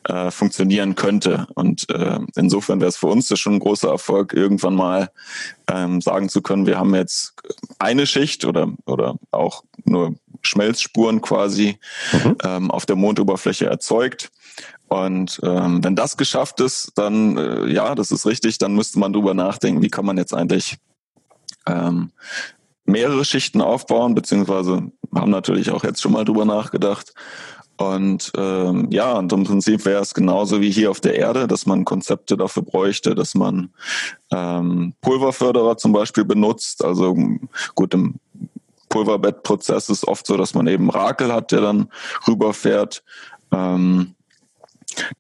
äh, 0.05 0.31
funktionieren 0.31 0.95
könnte. 0.95 1.49
Und 1.55 1.91
äh, 1.91 2.21
insofern 2.37 2.81
wäre 2.81 2.91
es 2.91 2.97
für 2.97 3.09
uns 3.09 3.37
schon 3.39 3.55
ein 3.55 3.61
großer 3.61 3.89
Erfolg, 3.89 4.33
irgendwann 4.33 4.77
mal 4.77 5.11
ähm, 5.69 6.01
sagen 6.01 6.29
zu 6.29 6.41
können, 6.41 6.67
wir 6.67 6.79
haben 6.79 6.95
jetzt 6.95 7.35
eine 7.81 8.07
Schicht 8.07 8.45
oder, 8.45 8.69
oder 8.87 9.17
auch 9.33 9.65
nur 9.85 10.15
Schmelzspuren 10.43 11.21
quasi 11.21 11.79
mhm. 12.13 12.37
ähm, 12.45 12.71
auf 12.71 12.87
der 12.87 12.97
Mondoberfläche 12.97 13.67
erzeugt 13.67 14.31
und 14.95 15.41
ähm, 15.43 15.83
wenn 15.83 15.97
das 15.97 16.17
geschafft 16.17 16.61
ist, 16.61 16.93
dann 16.95 17.37
äh, 17.37 17.67
ja, 17.67 17.97
das 17.97 18.13
ist 18.13 18.27
richtig, 18.27 18.59
dann 18.59 18.77
müsste 18.77 19.01
man 19.01 19.13
drüber 19.13 19.35
nachdenken, 19.35 19.83
wie 19.83 19.89
kann 19.89 20.07
man 20.07 20.17
jetzt 20.17 20.33
eigentlich 20.33 20.77
ähm, 21.67 22.13
mehrere 22.85 23.25
Schichten 23.25 23.61
aufbauen, 23.61 24.15
beziehungsweise 24.15 24.93
haben 25.13 25.31
natürlich 25.33 25.73
auch 25.73 25.83
jetzt 25.83 26.01
schon 26.01 26.13
mal 26.13 26.25
drüber 26.25 26.45
nachgedacht. 26.45 27.13
Und 27.77 28.31
ähm, 28.37 28.87
ja, 28.93 29.15
und 29.15 29.33
im 29.33 29.43
Prinzip 29.43 29.85
wäre 29.85 30.01
es 30.01 30.15
genauso 30.15 30.61
wie 30.61 30.71
hier 30.71 30.93
auf 30.93 31.01
der 31.01 31.17
Erde, 31.17 31.49
dass 31.49 31.67
man 31.67 31.85
Konzepte 31.85 32.37
dafür 32.37 32.63
bräuchte, 32.63 33.17
dass 33.17 33.35
man 33.35 33.71
ähm, 34.31 34.95
Pulverförderer 35.01 35.77
zum 35.77 35.93
Beispiel 35.93 36.25
benutzt. 36.25 36.85
Also 36.85 37.17
gut, 37.75 37.95
im 37.95 38.21
Pulverbettprozess 38.91 39.89
ist 39.89 40.07
oft 40.07 40.25
so, 40.25 40.37
dass 40.37 40.55
man 40.55 40.69
eben 40.69 40.89
Rakel 40.89 41.33
hat, 41.33 41.51
der 41.51 41.63
dann 41.63 41.89
rüberfährt. 42.29 43.03
Ähm, 43.51 44.15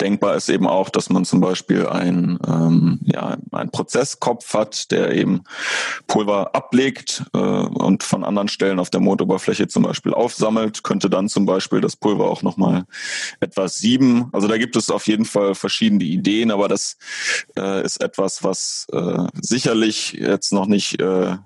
Denkbar 0.01 0.37
ist 0.37 0.49
eben 0.49 0.67
auch, 0.67 0.89
dass 0.89 1.11
man 1.11 1.25
zum 1.25 1.41
Beispiel 1.41 1.87
ein, 1.87 2.39
ähm, 2.47 3.01
ja, 3.05 3.37
einen 3.53 3.71
Prozesskopf 3.71 4.55
hat, 4.55 4.91
der 4.91 5.13
eben 5.15 5.45
Pulver 6.07 6.55
ablegt 6.55 7.25
äh, 7.35 7.39
und 7.39 8.03
von 8.03 8.25
anderen 8.25 8.49
Stellen 8.49 8.79
auf 8.79 8.91
der 8.91 9.01
Mondoberfläche 9.01 9.69
zum 9.69 9.83
Beispiel 9.83 10.15
aufsammelt, 10.15 10.83
könnte 10.83 11.11
dann 11.11 11.29
zum 11.29 11.47
Beispiel 11.47 11.81
das 11.81 11.97
Pulver 11.97 12.31
auch 12.31 12.43
nochmal 12.43 12.85
etwas 13.41 13.79
sieben. 13.79 14.29
Also 14.33 14.49
da 14.49 14.59
gibt 14.59 14.77
es 14.77 14.91
auf 14.91 15.07
jeden 15.07 15.25
Fall 15.25 15.55
verschiedene 15.55 16.05
Ideen, 16.05 16.51
aber 16.51 16.69
das 16.69 16.97
äh, 17.57 17.85
ist 17.85 18.03
etwas, 18.03 18.43
was 18.45 18.87
äh, 18.93 19.27
sicherlich 19.41 20.13
jetzt 20.13 20.53
noch 20.53 20.67
nicht 20.67 21.01
äh, 21.01 21.37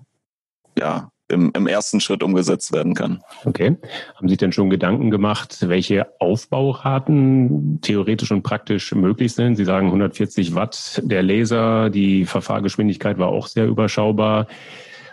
ja, 0.79 1.11
im, 1.29 1.53
im 1.55 1.67
ersten 1.67 2.01
Schritt 2.01 2.23
umgesetzt 2.23 2.73
werden 2.73 2.95
kann. 2.95 3.23
Okay. 3.45 3.77
Haben 4.17 4.29
Sie 4.29 4.37
denn 4.37 4.53
schon 4.53 4.71
Gedanken 4.71 5.11
gemacht, 5.11 5.69
welche 5.69 6.07
Aufbauraten 6.21 7.81
theoretisch 7.83 8.31
und 8.31 8.43
praktisch 8.43 8.95
möglich 8.95 9.35
sind? 9.35 9.57
Sie 9.57 9.65
sagen 9.65 9.87
140 9.87 10.55
Watt 10.55 11.01
der 11.05 11.23
Laser, 11.23 11.91
die 11.91 12.25
Verfahrgeschwindigkeit 12.25 13.19
war 13.19 13.29
auch 13.29 13.47
sehr 13.47 13.67
überschaubar. 13.67 14.47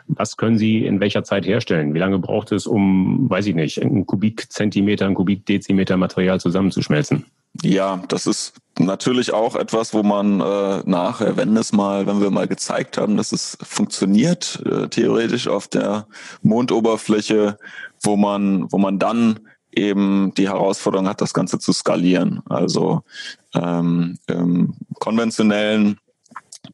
Was 0.07 0.37
können 0.37 0.57
Sie 0.57 0.85
in 0.85 0.99
welcher 0.99 1.23
Zeit 1.23 1.47
herstellen? 1.47 1.93
Wie 1.93 1.99
lange 1.99 2.19
braucht 2.19 2.51
es, 2.51 2.67
um, 2.67 3.29
weiß 3.29 3.47
ich 3.47 3.55
nicht, 3.55 3.81
einen 3.81 4.05
Kubikzentimeter, 4.05 5.05
einen 5.05 5.15
Kubikdezimeter 5.15 5.97
Material 5.97 6.39
zusammenzuschmelzen? 6.39 7.25
Ja, 7.61 8.03
das 8.07 8.27
ist 8.27 8.53
natürlich 8.79 9.33
auch 9.33 9.55
etwas, 9.55 9.93
wo 9.93 10.03
man 10.03 10.41
äh, 10.41 10.81
nachher, 10.85 11.37
wenn 11.37 11.55
es 11.55 11.71
mal, 11.71 12.05
wenn 12.07 12.21
wir 12.21 12.31
mal 12.31 12.47
gezeigt 12.47 12.97
haben, 12.97 13.17
dass 13.17 13.31
es 13.31 13.57
funktioniert, 13.61 14.61
äh, 14.65 14.87
theoretisch 14.87 15.47
auf 15.47 15.67
der 15.67 16.07
Mondoberfläche, 16.41 17.57
wo 18.01 18.17
man, 18.17 18.71
wo 18.71 18.77
man 18.77 18.99
dann 18.99 19.39
eben 19.71 20.33
die 20.35 20.49
Herausforderung 20.49 21.07
hat, 21.07 21.21
das 21.21 21.33
Ganze 21.33 21.59
zu 21.59 21.73
skalieren. 21.73 22.41
Also 22.49 23.03
ähm, 23.53 24.17
im 24.27 24.75
konventionellen 24.99 25.99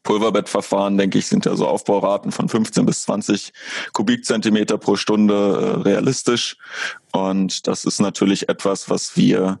Pulverbettverfahren, 0.02 0.96
denke 0.96 1.18
ich, 1.18 1.26
sind 1.26 1.44
ja 1.44 1.54
so 1.54 1.66
Aufbauraten 1.66 2.32
von 2.32 2.48
15 2.48 2.86
bis 2.86 3.02
20 3.02 3.52
Kubikzentimeter 3.92 4.78
pro 4.78 4.96
Stunde 4.96 5.34
äh, 5.34 5.80
realistisch. 5.82 6.56
Und 7.12 7.66
das 7.66 7.84
ist 7.84 8.00
natürlich 8.00 8.48
etwas, 8.48 8.88
was 8.88 9.16
wir 9.16 9.60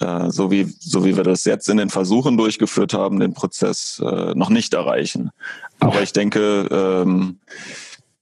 äh, 0.00 0.30
so 0.30 0.50
wie 0.50 0.64
so 0.64 1.04
wie 1.04 1.16
wir 1.16 1.24
das 1.24 1.44
jetzt 1.44 1.68
in 1.68 1.76
den 1.76 1.90
Versuchen 1.90 2.36
durchgeführt 2.36 2.92
haben, 2.92 3.20
den 3.20 3.34
Prozess 3.34 4.02
äh, 4.04 4.34
noch 4.34 4.50
nicht 4.50 4.74
erreichen. 4.74 5.30
Aber 5.78 6.02
ich 6.02 6.12
denke, 6.12 6.68
ähm, 6.70 7.38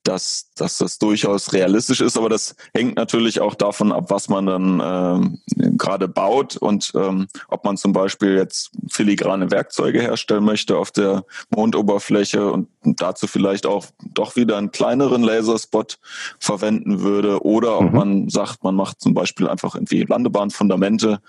dass, 0.05 0.51
dass 0.55 0.79
das 0.79 0.99
durchaus 0.99 1.53
realistisch 1.53 2.01
ist, 2.01 2.17
aber 2.17 2.29
das 2.29 2.55
hängt 2.75 2.97
natürlich 2.97 3.41
auch 3.41 3.55
davon 3.55 3.91
ab, 3.91 4.11
was 4.11 4.29
man 4.29 4.47
dann 4.47 4.83
ähm, 4.85 5.79
gerade 5.79 6.09
baut 6.09 6.57
und 6.57 6.93
ähm, 6.95 7.27
ob 7.49 7.65
man 7.65 7.77
zum 7.79 7.93
Beispiel 7.93 8.37
jetzt 8.37 8.71
filigrane 8.89 9.51
Werkzeuge 9.51 10.01
herstellen 10.01 10.45
möchte 10.45 10.77
auf 10.77 10.91
der 10.91 11.25
Mondoberfläche 11.51 12.53
und 12.53 12.69
dazu 12.83 13.27
vielleicht 13.27 13.65
auch 13.67 13.87
doch 14.13 14.37
wieder 14.37 14.59
einen 14.59 14.71
kleineren 14.71 15.23
Laserspot 15.23 15.99
verwenden 16.39 17.01
würde 17.01 17.43
oder 17.43 17.79
ob 17.79 17.91
mhm. 17.91 17.97
man 17.97 18.29
sagt, 18.29 18.63
man 18.63 18.75
macht 18.75 19.01
zum 19.01 19.15
Beispiel 19.15 19.49
einfach 19.49 19.75
irgendwie 19.75 20.03
Landebahnfundamente 20.03 21.21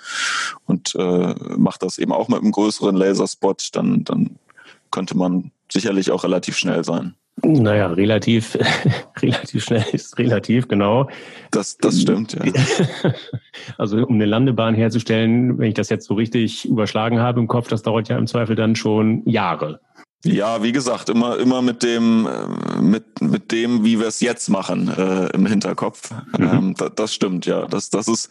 und 0.66 0.96
äh, 0.96 1.36
macht 1.58 1.82
das 1.82 1.98
eben 1.98 2.12
auch 2.12 2.28
mit 2.28 2.42
einem 2.42 2.52
größeren 2.52 2.96
Laserspot, 2.96 3.70
dann, 3.72 4.04
dann 4.04 4.38
könnte 4.92 5.18
man 5.18 5.52
sicherlich 5.72 6.12
auch 6.12 6.24
relativ 6.24 6.58
schnell 6.58 6.84
sein. 6.84 7.16
Naja, 7.44 7.88
relativ, 7.88 8.58
relativ 9.22 9.64
schnell 9.64 9.86
ist 9.92 10.18
relativ, 10.18 10.68
genau. 10.68 11.10
Das, 11.52 11.78
das 11.78 12.02
stimmt, 12.02 12.34
ja. 12.34 12.46
Also 13.78 13.98
um 14.06 14.16
eine 14.16 14.26
Landebahn 14.26 14.74
herzustellen, 14.74 15.58
wenn 15.58 15.70
ich 15.70 15.74
das 15.74 15.90
jetzt 15.90 16.08
so 16.08 16.14
richtig 16.14 16.66
überschlagen 16.66 17.20
habe 17.20 17.40
im 17.40 17.48
Kopf, 17.48 17.68
das 17.68 17.84
dauert 17.84 18.08
ja 18.08 18.18
im 18.18 18.28
Zweifel 18.28 18.56
dann 18.56 18.76
schon 18.76 19.22
Jahre. 19.28 19.82
Ja, 20.26 20.64
wie 20.64 20.72
gesagt, 20.72 21.10
immer, 21.10 21.38
immer 21.38 21.62
mit 21.62 21.84
dem, 21.84 22.28
äh, 22.28 22.82
mit, 22.82 23.22
mit 23.22 23.52
dem, 23.52 23.84
wie 23.84 24.00
wir 24.00 24.08
es 24.08 24.22
jetzt 24.22 24.50
machen, 24.50 24.88
äh, 24.88 25.28
im 25.28 25.46
Hinterkopf. 25.46 26.12
Mhm. 26.38 26.50
Ähm, 26.52 26.76
das, 26.76 26.92
das, 26.96 27.14
stimmt, 27.14 27.46
ja. 27.46 27.68
Das, 27.68 27.92
das 27.92 28.08
ist 28.08 28.30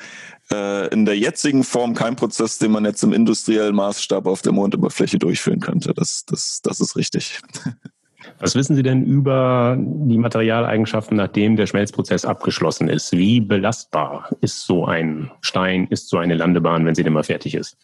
äh, 0.50 0.88
in 0.88 1.04
der 1.04 1.16
jetzigen 1.16 1.62
Form 1.62 1.94
kein 1.94 2.16
Prozess, 2.16 2.58
den 2.58 2.72
man 2.72 2.84
jetzt 2.84 3.04
im 3.04 3.12
industriellen 3.12 3.76
Maßstab 3.76 4.26
auf 4.26 4.42
der 4.42 4.52
Mondoberfläche 4.52 5.18
durchführen 5.18 5.60
könnte. 5.60 5.94
Das, 5.94 6.24
das, 6.26 6.60
das 6.62 6.80
ist 6.80 6.96
richtig. 6.96 7.40
Was 8.38 8.54
wissen 8.54 8.76
Sie 8.76 8.82
denn 8.82 9.04
über 9.04 9.76
die 9.78 10.18
Materialeigenschaften, 10.18 11.16
nachdem 11.16 11.56
der 11.56 11.66
Schmelzprozess 11.66 12.24
abgeschlossen 12.24 12.88
ist? 12.88 13.12
Wie 13.12 13.40
belastbar 13.40 14.28
ist 14.40 14.64
so 14.66 14.86
ein 14.86 15.30
Stein, 15.40 15.86
ist 15.90 16.08
so 16.08 16.18
eine 16.18 16.34
Landebahn, 16.34 16.84
wenn 16.86 16.94
sie 16.94 17.04
denn 17.04 17.12
mal 17.12 17.24
fertig 17.24 17.54
ist? 17.54 17.76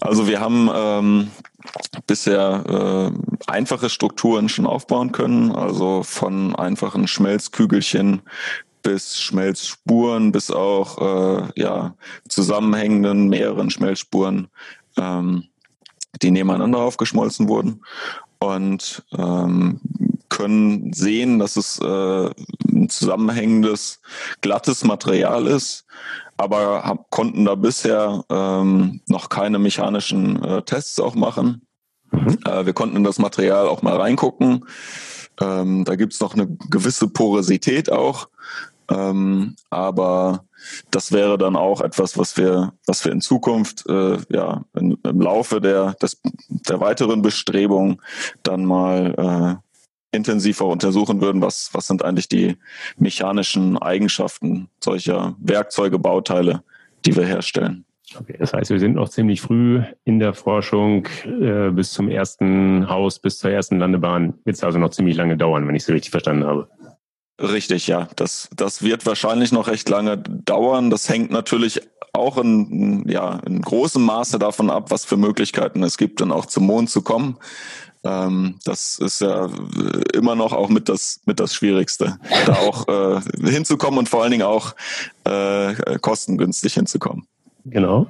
Also 0.00 0.28
wir 0.28 0.40
haben 0.40 0.70
ähm, 0.74 1.30
bisher 2.06 3.12
äh, 3.16 3.50
einfache 3.50 3.88
Strukturen 3.88 4.48
schon 4.48 4.66
aufbauen 4.66 5.12
können, 5.12 5.52
also 5.52 6.02
von 6.02 6.54
einfachen 6.54 7.06
Schmelzkügelchen 7.08 8.22
bis 8.82 9.18
Schmelzspuren, 9.18 10.32
bis 10.32 10.50
auch 10.50 11.48
äh, 11.48 11.60
ja, 11.60 11.96
zusammenhängenden 12.28 13.28
mehreren 13.28 13.70
Schmelzspuren, 13.70 14.48
ähm, 14.96 15.44
die 16.22 16.30
nebeneinander 16.30 16.78
aufgeschmolzen 16.78 17.48
wurden 17.48 17.82
und 18.38 19.04
ähm, 19.16 19.80
können 20.28 20.92
sehen, 20.92 21.38
dass 21.38 21.56
es 21.56 21.78
äh, 21.80 22.30
ein 22.68 22.88
zusammenhängendes, 22.88 24.00
glattes 24.40 24.84
Material 24.84 25.46
ist, 25.46 25.86
aber 26.36 26.84
hab, 26.84 27.10
konnten 27.10 27.44
da 27.44 27.54
bisher 27.54 28.24
ähm, 28.28 29.00
noch 29.06 29.28
keine 29.28 29.58
mechanischen 29.58 30.42
äh, 30.42 30.62
Tests 30.62 31.00
auch 31.00 31.14
machen. 31.14 31.66
Mhm. 32.10 32.38
Äh, 32.44 32.66
wir 32.66 32.72
konnten 32.72 32.96
in 32.96 33.04
das 33.04 33.18
Material 33.18 33.68
auch 33.68 33.82
mal 33.82 33.96
reingucken. 33.96 34.64
Ähm, 35.40 35.84
da 35.84 35.96
gibt's 35.96 36.20
noch 36.20 36.34
eine 36.34 36.46
gewisse 36.70 37.08
Porosität 37.08 37.90
auch. 37.90 38.28
Ähm, 38.90 39.56
aber 39.70 40.44
das 40.90 41.12
wäre 41.12 41.38
dann 41.38 41.56
auch 41.56 41.80
etwas, 41.80 42.18
was 42.18 42.36
wir, 42.36 42.72
was 42.86 43.04
wir 43.04 43.12
in 43.12 43.20
Zukunft 43.20 43.84
äh, 43.88 44.18
ja 44.28 44.64
in, 44.74 44.96
im 45.02 45.20
Laufe 45.20 45.60
der, 45.60 45.94
des, 45.94 46.20
der 46.48 46.80
weiteren 46.80 47.22
Bestrebungen 47.22 48.00
dann 48.42 48.64
mal 48.64 49.60
äh, 49.62 50.16
intensiver 50.16 50.66
untersuchen 50.66 51.20
würden, 51.20 51.42
was, 51.42 51.70
was 51.72 51.86
sind 51.86 52.04
eigentlich 52.04 52.28
die 52.28 52.56
mechanischen 52.96 53.78
Eigenschaften 53.78 54.68
solcher 54.82 55.36
Werkzeuge, 55.38 55.98
Bauteile, 55.98 56.62
die 57.04 57.16
wir 57.16 57.26
herstellen. 57.26 57.84
Okay, 58.18 58.36
das 58.38 58.52
heißt, 58.52 58.70
wir 58.70 58.78
sind 58.78 58.94
noch 58.94 59.08
ziemlich 59.08 59.40
früh 59.40 59.82
in 60.04 60.20
der 60.20 60.32
Forschung. 60.32 61.08
Äh, 61.24 61.70
bis 61.70 61.92
zum 61.92 62.08
ersten 62.08 62.88
Haus, 62.88 63.18
bis 63.18 63.38
zur 63.38 63.50
ersten 63.50 63.78
Landebahn 63.80 64.34
wird 64.44 64.56
es 64.56 64.64
also 64.64 64.78
noch 64.78 64.90
ziemlich 64.90 65.16
lange 65.16 65.36
dauern, 65.36 65.66
wenn 65.66 65.74
ich 65.74 65.82
es 65.82 65.88
richtig 65.88 66.12
verstanden 66.12 66.46
habe. 66.46 66.68
Richtig, 67.40 67.86
ja. 67.86 68.08
Das, 68.16 68.48
das 68.56 68.82
wird 68.82 69.04
wahrscheinlich 69.04 69.52
noch 69.52 69.68
recht 69.68 69.88
lange 69.88 70.16
dauern. 70.18 70.90
Das 70.90 71.08
hängt 71.08 71.30
natürlich 71.30 71.82
auch 72.12 72.38
in, 72.38 73.06
ja, 73.08 73.40
in 73.46 73.60
großem 73.60 74.02
Maße 74.02 74.38
davon 74.38 74.70
ab, 74.70 74.90
was 74.90 75.04
für 75.04 75.18
Möglichkeiten 75.18 75.82
es 75.82 75.98
gibt, 75.98 76.20
dann 76.20 76.32
auch 76.32 76.46
zum 76.46 76.64
Mond 76.64 76.88
zu 76.88 77.02
kommen. 77.02 77.36
Ähm, 78.04 78.56
das 78.64 78.98
ist 78.98 79.20
ja 79.20 79.50
immer 80.14 80.34
noch 80.34 80.52
auch 80.52 80.70
mit 80.70 80.88
das, 80.88 81.20
mit 81.26 81.40
das 81.40 81.54
Schwierigste, 81.54 82.18
da 82.46 82.54
auch 82.54 82.88
äh, 82.88 83.20
hinzukommen 83.50 83.98
und 83.98 84.08
vor 84.08 84.22
allen 84.22 84.32
Dingen 84.32 84.46
auch 84.46 84.74
äh, 85.24 85.74
kostengünstig 86.00 86.74
hinzukommen. 86.74 87.26
Genau. 87.64 88.06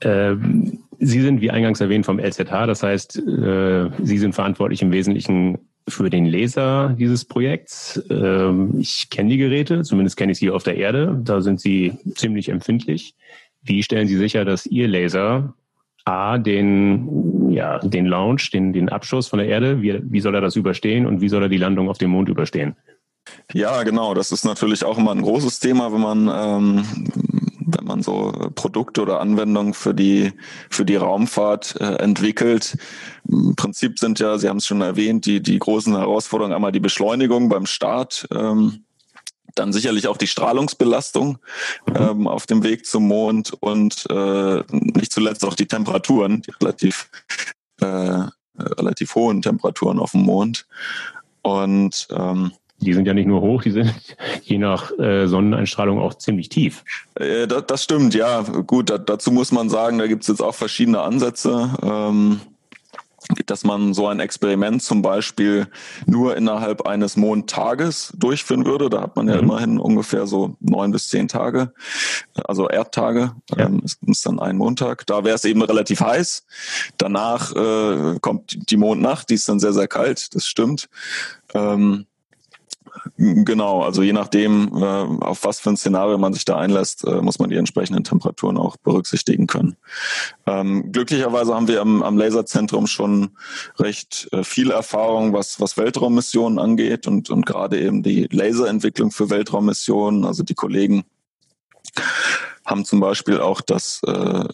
Ähm, 0.00 0.84
Sie 1.00 1.20
sind, 1.20 1.40
wie 1.40 1.50
eingangs 1.50 1.80
erwähnt, 1.80 2.06
vom 2.06 2.18
LZH. 2.18 2.66
Das 2.66 2.82
heißt, 2.82 3.18
äh, 3.18 3.90
Sie 4.02 4.18
sind 4.18 4.34
verantwortlich 4.34 4.80
im 4.80 4.92
Wesentlichen 4.92 5.58
für 5.88 6.10
den 6.10 6.26
Laser 6.26 6.94
dieses 6.98 7.24
Projekts. 7.24 8.02
Ähm, 8.10 8.78
ich 8.78 9.10
kenne 9.10 9.30
die 9.30 9.36
Geräte, 9.36 9.82
zumindest 9.82 10.16
kenne 10.16 10.32
ich 10.32 10.38
sie 10.38 10.50
auf 10.50 10.62
der 10.62 10.76
Erde. 10.76 11.20
Da 11.22 11.40
sind 11.40 11.60
sie 11.60 11.98
ziemlich 12.14 12.48
empfindlich. 12.48 13.14
Wie 13.62 13.82
stellen 13.82 14.08
Sie 14.08 14.16
sicher, 14.16 14.44
dass 14.44 14.66
Ihr 14.66 14.88
Laser 14.88 15.54
A, 16.04 16.36
den, 16.36 17.50
ja, 17.50 17.78
den 17.78 18.04
Launch, 18.04 18.50
den, 18.50 18.74
den 18.74 18.90
Abschuss 18.90 19.28
von 19.28 19.38
der 19.38 19.48
Erde, 19.48 19.80
wie, 19.80 20.00
wie 20.02 20.20
soll 20.20 20.34
er 20.34 20.42
das 20.42 20.56
überstehen 20.56 21.06
und 21.06 21.22
wie 21.22 21.30
soll 21.30 21.42
er 21.42 21.48
die 21.48 21.56
Landung 21.56 21.88
auf 21.88 21.96
dem 21.96 22.10
Mond 22.10 22.28
überstehen? 22.28 22.76
Ja, 23.54 23.82
genau. 23.84 24.12
Das 24.12 24.32
ist 24.32 24.44
natürlich 24.44 24.84
auch 24.84 24.98
immer 24.98 25.12
ein 25.12 25.22
großes 25.22 25.60
Thema, 25.60 25.92
wenn 25.92 26.00
man 26.00 26.30
ähm, 26.30 26.84
wenn 27.66 27.84
man 27.84 28.02
so 28.02 28.32
Produkte 28.54 29.02
oder 29.02 29.20
Anwendungen 29.20 29.74
für 29.74 29.94
die, 29.94 30.32
für 30.70 30.84
die 30.84 30.96
Raumfahrt 30.96 31.76
äh, 31.80 31.96
entwickelt. 31.96 32.76
Im 33.28 33.56
Prinzip 33.56 33.98
sind 33.98 34.18
ja, 34.18 34.38
Sie 34.38 34.48
haben 34.48 34.58
es 34.58 34.66
schon 34.66 34.80
erwähnt, 34.80 35.26
die, 35.26 35.42
die 35.42 35.58
großen 35.58 35.96
Herausforderungen 35.96 36.54
einmal 36.54 36.72
die 36.72 36.80
Beschleunigung 36.80 37.48
beim 37.48 37.66
Start, 37.66 38.26
ähm, 38.30 38.84
dann 39.54 39.72
sicherlich 39.72 40.08
auch 40.08 40.16
die 40.16 40.26
Strahlungsbelastung 40.26 41.38
ähm, 41.94 42.26
auf 42.26 42.46
dem 42.46 42.62
Weg 42.64 42.86
zum 42.86 43.06
Mond 43.06 43.52
und 43.60 44.04
äh, 44.10 44.62
nicht 44.70 45.12
zuletzt 45.12 45.44
auch 45.44 45.54
die 45.54 45.66
Temperaturen, 45.66 46.42
die 46.42 46.50
relativ, 46.60 47.08
äh, 47.80 48.24
relativ 48.58 49.14
hohen 49.14 49.42
Temperaturen 49.42 49.98
auf 49.98 50.10
dem 50.10 50.22
Mond. 50.22 50.66
Und 51.42 52.08
ähm, 52.10 52.52
die 52.84 52.94
sind 52.94 53.06
ja 53.06 53.14
nicht 53.14 53.26
nur 53.26 53.40
hoch, 53.40 53.62
die 53.62 53.70
sind 53.70 53.92
je 54.42 54.58
nach 54.58 54.96
äh, 54.98 55.26
Sonneneinstrahlung 55.26 55.98
auch 55.98 56.14
ziemlich 56.14 56.48
tief. 56.48 56.84
Äh, 57.14 57.46
das, 57.46 57.64
das, 57.66 57.84
stimmt, 57.84 58.14
ja. 58.14 58.42
Gut, 58.42 58.90
da, 58.90 58.98
dazu 58.98 59.32
muss 59.32 59.52
man 59.52 59.68
sagen, 59.68 59.98
da 59.98 60.06
gibt 60.06 60.22
es 60.22 60.28
jetzt 60.28 60.42
auch 60.42 60.54
verschiedene 60.54 61.00
Ansätze. 61.00 61.70
Ähm, 61.82 62.40
dass 63.46 63.64
man 63.64 63.94
so 63.94 64.06
ein 64.06 64.20
Experiment 64.20 64.82
zum 64.82 65.02
Beispiel 65.02 65.66
nur 66.06 66.36
innerhalb 66.36 66.86
eines 66.86 67.16
Mondtages 67.16 68.12
durchführen 68.16 68.66
würde. 68.66 68.90
Da 68.90 69.02
hat 69.02 69.16
man 69.16 69.28
ja 69.28 69.36
mhm. 69.36 69.42
immerhin 69.42 69.78
ungefähr 69.78 70.26
so 70.26 70.56
neun 70.60 70.92
bis 70.92 71.08
zehn 71.08 71.28
Tage, 71.28 71.72
also 72.44 72.68
Erdtage. 72.68 73.32
Ja. 73.56 73.66
Ähm, 73.66 73.82
ist 73.82 74.26
dann 74.26 74.38
ein 74.38 74.56
Montag. 74.56 75.06
Da 75.06 75.24
wäre 75.24 75.36
es 75.36 75.44
eben 75.44 75.62
relativ 75.62 76.00
heiß. 76.00 76.44
Danach 76.98 77.54
äh, 77.54 78.18
kommt 78.20 78.70
die 78.70 78.76
Mondnacht, 78.76 79.30
die 79.30 79.34
ist 79.34 79.48
dann 79.48 79.60
sehr, 79.60 79.72
sehr 79.72 79.88
kalt, 79.88 80.34
das 80.34 80.46
stimmt. 80.46 80.88
Ähm, 81.54 82.06
Genau, 83.16 83.82
also 83.82 84.02
je 84.02 84.12
nachdem, 84.12 84.70
äh, 84.76 85.24
auf 85.24 85.44
was 85.44 85.60
für 85.60 85.70
ein 85.70 85.76
Szenario 85.76 86.18
man 86.18 86.32
sich 86.32 86.44
da 86.44 86.56
einlässt, 86.56 87.06
äh, 87.06 87.20
muss 87.20 87.38
man 87.38 87.50
die 87.50 87.56
entsprechenden 87.56 88.04
Temperaturen 88.04 88.56
auch 88.56 88.76
berücksichtigen 88.76 89.46
können. 89.46 89.76
Ähm, 90.46 90.90
glücklicherweise 90.92 91.54
haben 91.54 91.68
wir 91.68 91.80
am, 91.80 92.02
am 92.02 92.16
Laserzentrum 92.16 92.86
schon 92.86 93.30
recht 93.78 94.28
äh, 94.32 94.44
viel 94.44 94.70
Erfahrung, 94.70 95.32
was, 95.32 95.60
was 95.60 95.76
Weltraummissionen 95.76 96.58
angeht 96.58 97.06
und, 97.06 97.30
und 97.30 97.46
gerade 97.46 97.80
eben 97.80 98.02
die 98.02 98.28
Laserentwicklung 98.30 99.10
für 99.10 99.30
Weltraummissionen. 99.30 100.24
Also 100.24 100.42
die 100.42 100.54
Kollegen 100.54 101.04
haben 102.64 102.84
zum 102.84 103.00
Beispiel 103.00 103.40
auch 103.40 103.60
das, 103.60 104.02
äh, 104.06 104.44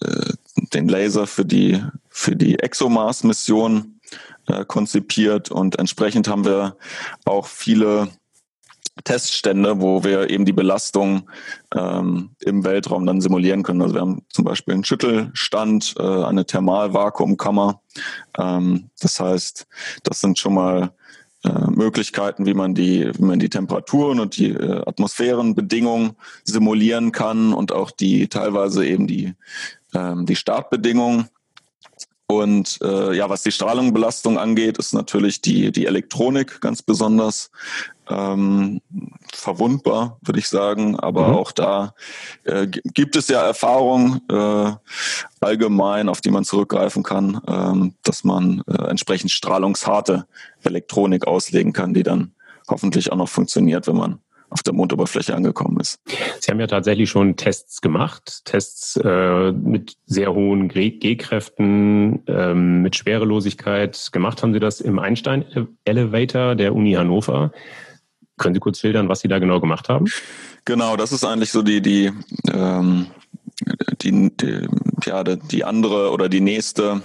den 0.74 0.88
Laser 0.88 1.26
für 1.26 1.44
die, 1.44 1.82
für 2.08 2.36
die 2.36 2.58
ExoMars-Mission 2.58 4.00
äh, 4.46 4.64
konzipiert 4.64 5.50
und 5.50 5.78
entsprechend 5.78 6.28
haben 6.28 6.44
wir 6.44 6.76
auch 7.24 7.46
viele 7.46 8.08
Teststände, 9.04 9.80
wo 9.80 10.04
wir 10.04 10.30
eben 10.30 10.44
die 10.44 10.52
Belastung 10.52 11.28
ähm, 11.74 12.30
im 12.40 12.64
Weltraum 12.64 13.06
dann 13.06 13.20
simulieren 13.20 13.62
können. 13.62 13.82
Also 13.82 13.94
wir 13.94 14.00
haben 14.00 14.22
zum 14.28 14.44
Beispiel 14.44 14.74
einen 14.74 14.84
Schüttelstand, 14.84 15.94
äh, 15.98 16.02
eine 16.02 16.46
Thermalvakuumkammer. 16.46 17.80
Ähm, 18.38 18.90
das 19.00 19.20
heißt, 19.20 19.66
das 20.02 20.20
sind 20.20 20.38
schon 20.38 20.54
mal 20.54 20.92
äh, 21.42 21.70
Möglichkeiten, 21.70 22.44
wie 22.44 22.54
man 22.54 22.74
die, 22.74 23.10
wie 23.16 23.24
man 23.24 23.38
die 23.38 23.48
Temperaturen 23.48 24.20
und 24.20 24.36
die 24.36 24.50
äh, 24.50 24.82
Atmosphärenbedingungen 24.86 26.12
simulieren 26.44 27.12
kann 27.12 27.54
und 27.54 27.72
auch 27.72 27.90
die 27.90 28.28
teilweise 28.28 28.86
eben 28.86 29.06
die, 29.06 29.34
ähm, 29.94 30.26
die 30.26 30.36
Startbedingungen. 30.36 31.28
Und 32.30 32.78
äh, 32.80 33.12
ja, 33.16 33.28
was 33.28 33.42
die 33.42 33.50
Strahlungsbelastung 33.50 34.38
angeht, 34.38 34.78
ist 34.78 34.94
natürlich 34.94 35.40
die, 35.40 35.72
die 35.72 35.86
Elektronik 35.86 36.60
ganz 36.60 36.80
besonders 36.80 37.50
ähm, 38.08 38.80
verwundbar, 39.32 40.16
würde 40.22 40.38
ich 40.38 40.48
sagen. 40.48 40.96
Aber 40.96 41.26
mhm. 41.26 41.34
auch 41.34 41.50
da 41.50 41.92
äh, 42.44 42.68
gibt 42.68 43.16
es 43.16 43.26
ja 43.26 43.42
Erfahrungen 43.42 44.20
äh, 44.30 44.72
allgemein, 45.40 46.08
auf 46.08 46.20
die 46.20 46.30
man 46.30 46.44
zurückgreifen 46.44 47.02
kann, 47.02 47.40
ähm, 47.48 47.94
dass 48.04 48.22
man 48.22 48.62
äh, 48.68 48.80
entsprechend 48.84 49.32
strahlungsharte 49.32 50.24
Elektronik 50.62 51.26
auslegen 51.26 51.72
kann, 51.72 51.94
die 51.94 52.04
dann 52.04 52.30
hoffentlich 52.68 53.10
auch 53.10 53.16
noch 53.16 53.28
funktioniert, 53.28 53.88
wenn 53.88 53.96
man 53.96 54.20
auf 54.50 54.62
der 54.62 54.74
Mondoberfläche 54.74 55.34
angekommen 55.34 55.80
ist. 55.80 55.98
Sie 56.40 56.50
haben 56.50 56.60
ja 56.60 56.66
tatsächlich 56.66 57.08
schon 57.08 57.36
Tests 57.36 57.80
gemacht, 57.80 58.44
Tests 58.44 58.96
äh, 58.96 59.52
mit 59.52 59.96
sehr 60.06 60.34
hohen 60.34 60.68
G-Kräften, 60.68 62.22
ähm, 62.26 62.82
mit 62.82 62.96
Schwerelosigkeit. 62.96 64.10
Gemacht 64.12 64.42
haben 64.42 64.52
Sie 64.52 64.60
das 64.60 64.80
im 64.80 64.98
Einstein 64.98 65.44
Elevator 65.84 66.54
der 66.54 66.74
Uni 66.74 66.92
Hannover. 66.92 67.52
Können 68.36 68.54
Sie 68.54 68.60
kurz 68.60 68.80
schildern, 68.80 69.08
was 69.08 69.20
Sie 69.20 69.28
da 69.28 69.38
genau 69.38 69.60
gemacht 69.60 69.88
haben? 69.88 70.06
Genau, 70.64 70.96
das 70.96 71.12
ist 71.12 71.24
eigentlich 71.24 71.52
so 71.52 71.62
die, 71.62 71.80
die, 71.80 72.10
ähm, 72.52 73.06
die, 74.02 74.30
die, 74.36 74.68
ja, 75.04 75.22
die 75.24 75.64
andere 75.64 76.10
oder 76.10 76.28
die 76.28 76.40
nächste 76.40 77.02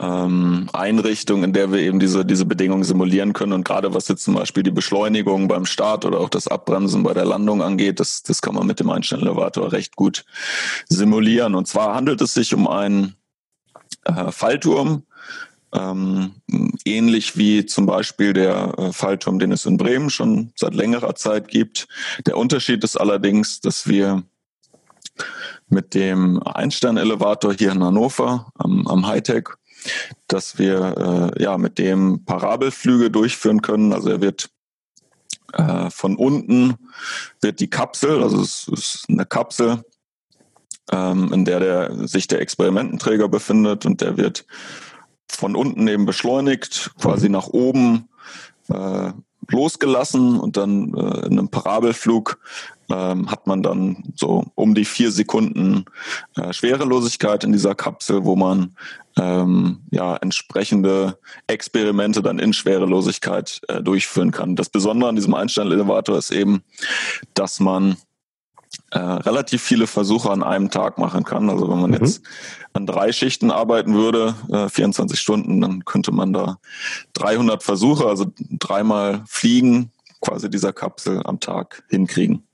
ähm, 0.00 0.68
Einrichtung, 0.72 1.42
in 1.42 1.52
der 1.52 1.72
wir 1.72 1.80
eben 1.80 1.98
diese, 1.98 2.24
diese 2.24 2.44
Bedingungen 2.44 2.84
simulieren 2.84 3.32
können. 3.32 3.52
Und 3.52 3.64
gerade 3.64 3.94
was 3.94 4.08
jetzt 4.08 4.24
zum 4.24 4.34
Beispiel 4.34 4.62
die 4.62 4.70
Beschleunigung 4.70 5.48
beim 5.48 5.64
Start 5.64 6.04
oder 6.04 6.20
auch 6.20 6.28
das 6.28 6.48
Abbremsen 6.48 7.02
bei 7.02 7.14
der 7.14 7.24
Landung 7.24 7.62
angeht, 7.62 7.98
das, 8.00 8.22
das 8.22 8.42
kann 8.42 8.54
man 8.54 8.66
mit 8.66 8.80
dem 8.80 8.90
Einstellelevator 8.90 9.72
recht 9.72 9.96
gut 9.96 10.24
simulieren. 10.88 11.54
Und 11.54 11.66
zwar 11.66 11.94
handelt 11.94 12.20
es 12.20 12.34
sich 12.34 12.52
um 12.52 12.68
einen 12.68 13.16
äh, 14.04 14.30
Fallturm, 14.30 15.04
ähm, 15.72 16.34
ähnlich 16.84 17.36
wie 17.36 17.64
zum 17.64 17.86
Beispiel 17.86 18.32
der 18.32 18.74
äh, 18.78 18.92
Fallturm, 18.92 19.38
den 19.38 19.52
es 19.52 19.64
in 19.64 19.78
Bremen 19.78 20.10
schon 20.10 20.52
seit 20.56 20.74
längerer 20.74 21.14
Zeit 21.14 21.48
gibt. 21.48 21.88
Der 22.26 22.36
Unterschied 22.36 22.84
ist 22.84 22.96
allerdings, 22.96 23.60
dass 23.60 23.88
wir 23.88 24.22
mit 25.68 25.94
dem 25.94 26.42
Einstern-Elevator 26.42 27.54
hier 27.54 27.72
in 27.72 27.82
Hannover 27.82 28.52
am, 28.54 28.86
am 28.86 29.06
Hightech, 29.06 29.48
dass 30.28 30.58
wir 30.58 31.32
äh, 31.36 31.42
ja 31.42 31.58
mit 31.58 31.78
dem 31.78 32.24
Parabelflüge 32.24 33.10
durchführen 33.10 33.62
können. 33.62 33.92
Also 33.92 34.10
er 34.10 34.20
wird 34.20 34.50
äh, 35.52 35.90
von 35.90 36.16
unten 36.16 36.74
wird 37.40 37.60
die 37.60 37.70
Kapsel, 37.70 38.22
also 38.22 38.40
es 38.40 38.68
ist 38.68 39.06
eine 39.08 39.26
Kapsel, 39.26 39.84
ähm, 40.90 41.32
in 41.32 41.44
der 41.44 41.60
der, 41.60 42.08
sich 42.08 42.26
der 42.26 42.40
Experimententräger 42.40 43.28
befindet 43.28 43.86
und 43.86 44.00
der 44.00 44.16
wird 44.16 44.46
von 45.28 45.56
unten 45.56 45.86
eben 45.88 46.06
beschleunigt, 46.06 46.92
quasi 47.00 47.28
nach 47.28 47.48
oben 47.48 48.08
äh, 48.68 49.12
losgelassen 49.48 50.38
und 50.38 50.56
dann 50.56 50.94
äh, 50.94 51.26
in 51.26 51.38
einem 51.38 51.48
Parabelflug 51.48 52.38
ähm, 52.90 53.30
hat 53.30 53.46
man 53.46 53.62
dann 53.62 54.04
so 54.14 54.44
um 54.54 54.74
die 54.74 54.84
vier 54.84 55.10
Sekunden 55.10 55.84
äh, 56.36 56.52
Schwerelosigkeit 56.52 57.44
in 57.44 57.52
dieser 57.52 57.74
Kapsel, 57.74 58.24
wo 58.24 58.36
man 58.36 58.76
ähm, 59.18 59.80
ja 59.90 60.16
entsprechende 60.16 61.18
Experimente 61.46 62.22
dann 62.22 62.38
in 62.38 62.52
Schwerelosigkeit 62.52 63.60
äh, 63.68 63.82
durchführen 63.82 64.30
kann. 64.30 64.56
Das 64.56 64.68
Besondere 64.68 65.08
an 65.08 65.16
diesem 65.16 65.34
Einstein-Elevator 65.34 66.18
ist 66.18 66.30
eben, 66.30 66.62
dass 67.34 67.60
man 67.60 67.96
äh, 68.90 68.98
relativ 68.98 69.62
viele 69.62 69.86
Versuche 69.86 70.30
an 70.30 70.42
einem 70.42 70.70
Tag 70.70 70.98
machen 70.98 71.24
kann. 71.24 71.50
Also 71.50 71.68
wenn 71.68 71.80
man 71.80 71.90
mhm. 71.90 71.96
jetzt 71.96 72.22
an 72.72 72.86
drei 72.86 73.10
Schichten 73.12 73.50
arbeiten 73.50 73.94
würde, 73.94 74.34
äh, 74.50 74.68
24 74.68 75.18
Stunden, 75.18 75.60
dann 75.60 75.84
könnte 75.84 76.12
man 76.12 76.32
da 76.32 76.58
300 77.14 77.62
Versuche, 77.62 78.06
also 78.06 78.26
dreimal 78.38 79.24
fliegen, 79.26 79.90
quasi 80.20 80.50
dieser 80.50 80.72
Kapsel 80.72 81.22
am 81.24 81.40
Tag 81.40 81.84
hinkriegen. 81.88 82.46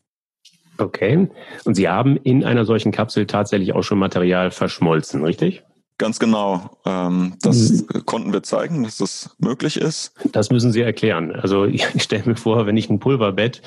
Okay. 0.83 1.29
Und 1.65 1.75
Sie 1.75 1.89
haben 1.89 2.17
in 2.17 2.45
einer 2.45 2.65
solchen 2.65 2.93
Kapsel 2.93 3.27
tatsächlich 3.27 3.73
auch 3.73 3.83
schon 3.83 3.99
Material 3.99 4.51
verschmolzen, 4.51 5.25
richtig? 5.25 5.63
Ganz 5.99 6.19
genau. 6.19 6.71
Ähm, 6.85 7.35
das 7.43 7.71
mhm. 7.71 8.07
konnten 8.07 8.33
wir 8.33 8.43
zeigen, 8.43 8.83
dass 8.83 8.97
das 8.97 9.37
möglich 9.39 9.77
ist. 9.77 10.13
Das 10.33 10.51
müssen 10.51 10.73
Sie 10.73 10.81
erklären. 10.81 11.33
Also 11.33 11.65
ich 11.67 11.87
stelle 12.03 12.25
mir 12.27 12.37
vor, 12.37 12.67
wenn 12.67 12.77
ich 12.77 12.91
ein 12.91 12.99
Pulverbett 12.99 13.63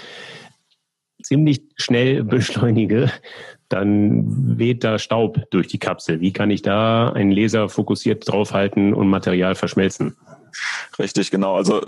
ziemlich 1.24 1.64
schnell 1.78 2.24
beschleunige, 2.24 3.12
dann 3.70 4.58
weht 4.60 4.84
da 4.84 5.00
Staub 5.00 5.40
durch 5.50 5.68
die 5.68 5.80
Kapsel. 5.80 6.20
Wie 6.20 6.34
kann 6.34 6.52
ich 6.52 6.62
da 6.62 7.10
einen 7.10 7.32
Laser 7.32 7.68
fokussiert 7.68 8.30
draufhalten 8.30 8.94
und 8.94 9.08
Material 9.08 9.56
verschmelzen? 9.56 10.16
Richtig, 11.00 11.32
genau. 11.32 11.56
Also 11.56 11.82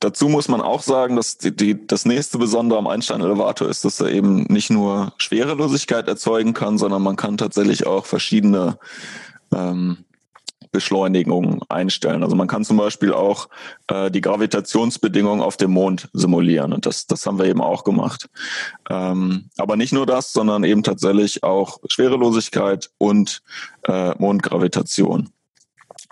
dazu 0.00 0.28
muss 0.28 0.48
man 0.48 0.60
auch 0.60 0.82
sagen, 0.82 1.16
dass 1.16 1.38
die, 1.38 1.54
die, 1.54 1.86
das 1.86 2.04
nächste 2.04 2.38
Besondere 2.38 2.78
am 2.78 2.86
Einstein-Elevator 2.86 3.68
ist, 3.68 3.84
dass 3.84 4.00
er 4.00 4.10
eben 4.10 4.44
nicht 4.44 4.70
nur 4.70 5.12
Schwerelosigkeit 5.18 6.08
erzeugen 6.08 6.54
kann, 6.54 6.78
sondern 6.78 7.02
man 7.02 7.16
kann 7.16 7.36
tatsächlich 7.36 7.86
auch 7.86 8.06
verschiedene 8.06 8.78
ähm, 9.54 9.98
Beschleunigung 10.72 11.62
einstellen. 11.70 12.22
Also 12.22 12.36
man 12.36 12.48
kann 12.48 12.64
zum 12.64 12.76
Beispiel 12.76 13.12
auch 13.12 13.48
äh, 13.88 14.10
die 14.10 14.20
Gravitationsbedingungen 14.20 15.40
auf 15.40 15.56
dem 15.56 15.70
Mond 15.70 16.10
simulieren 16.12 16.72
und 16.72 16.84
das, 16.84 17.06
das 17.06 17.24
haben 17.26 17.38
wir 17.38 17.46
eben 17.46 17.62
auch 17.62 17.82
gemacht. 17.82 18.28
Ähm, 18.90 19.48
aber 19.56 19.76
nicht 19.76 19.94
nur 19.94 20.04
das, 20.04 20.34
sondern 20.34 20.64
eben 20.64 20.82
tatsächlich 20.82 21.42
auch 21.42 21.78
Schwerelosigkeit 21.88 22.90
und 22.98 23.42
äh, 23.84 24.14
Mondgravitation. 24.18 25.30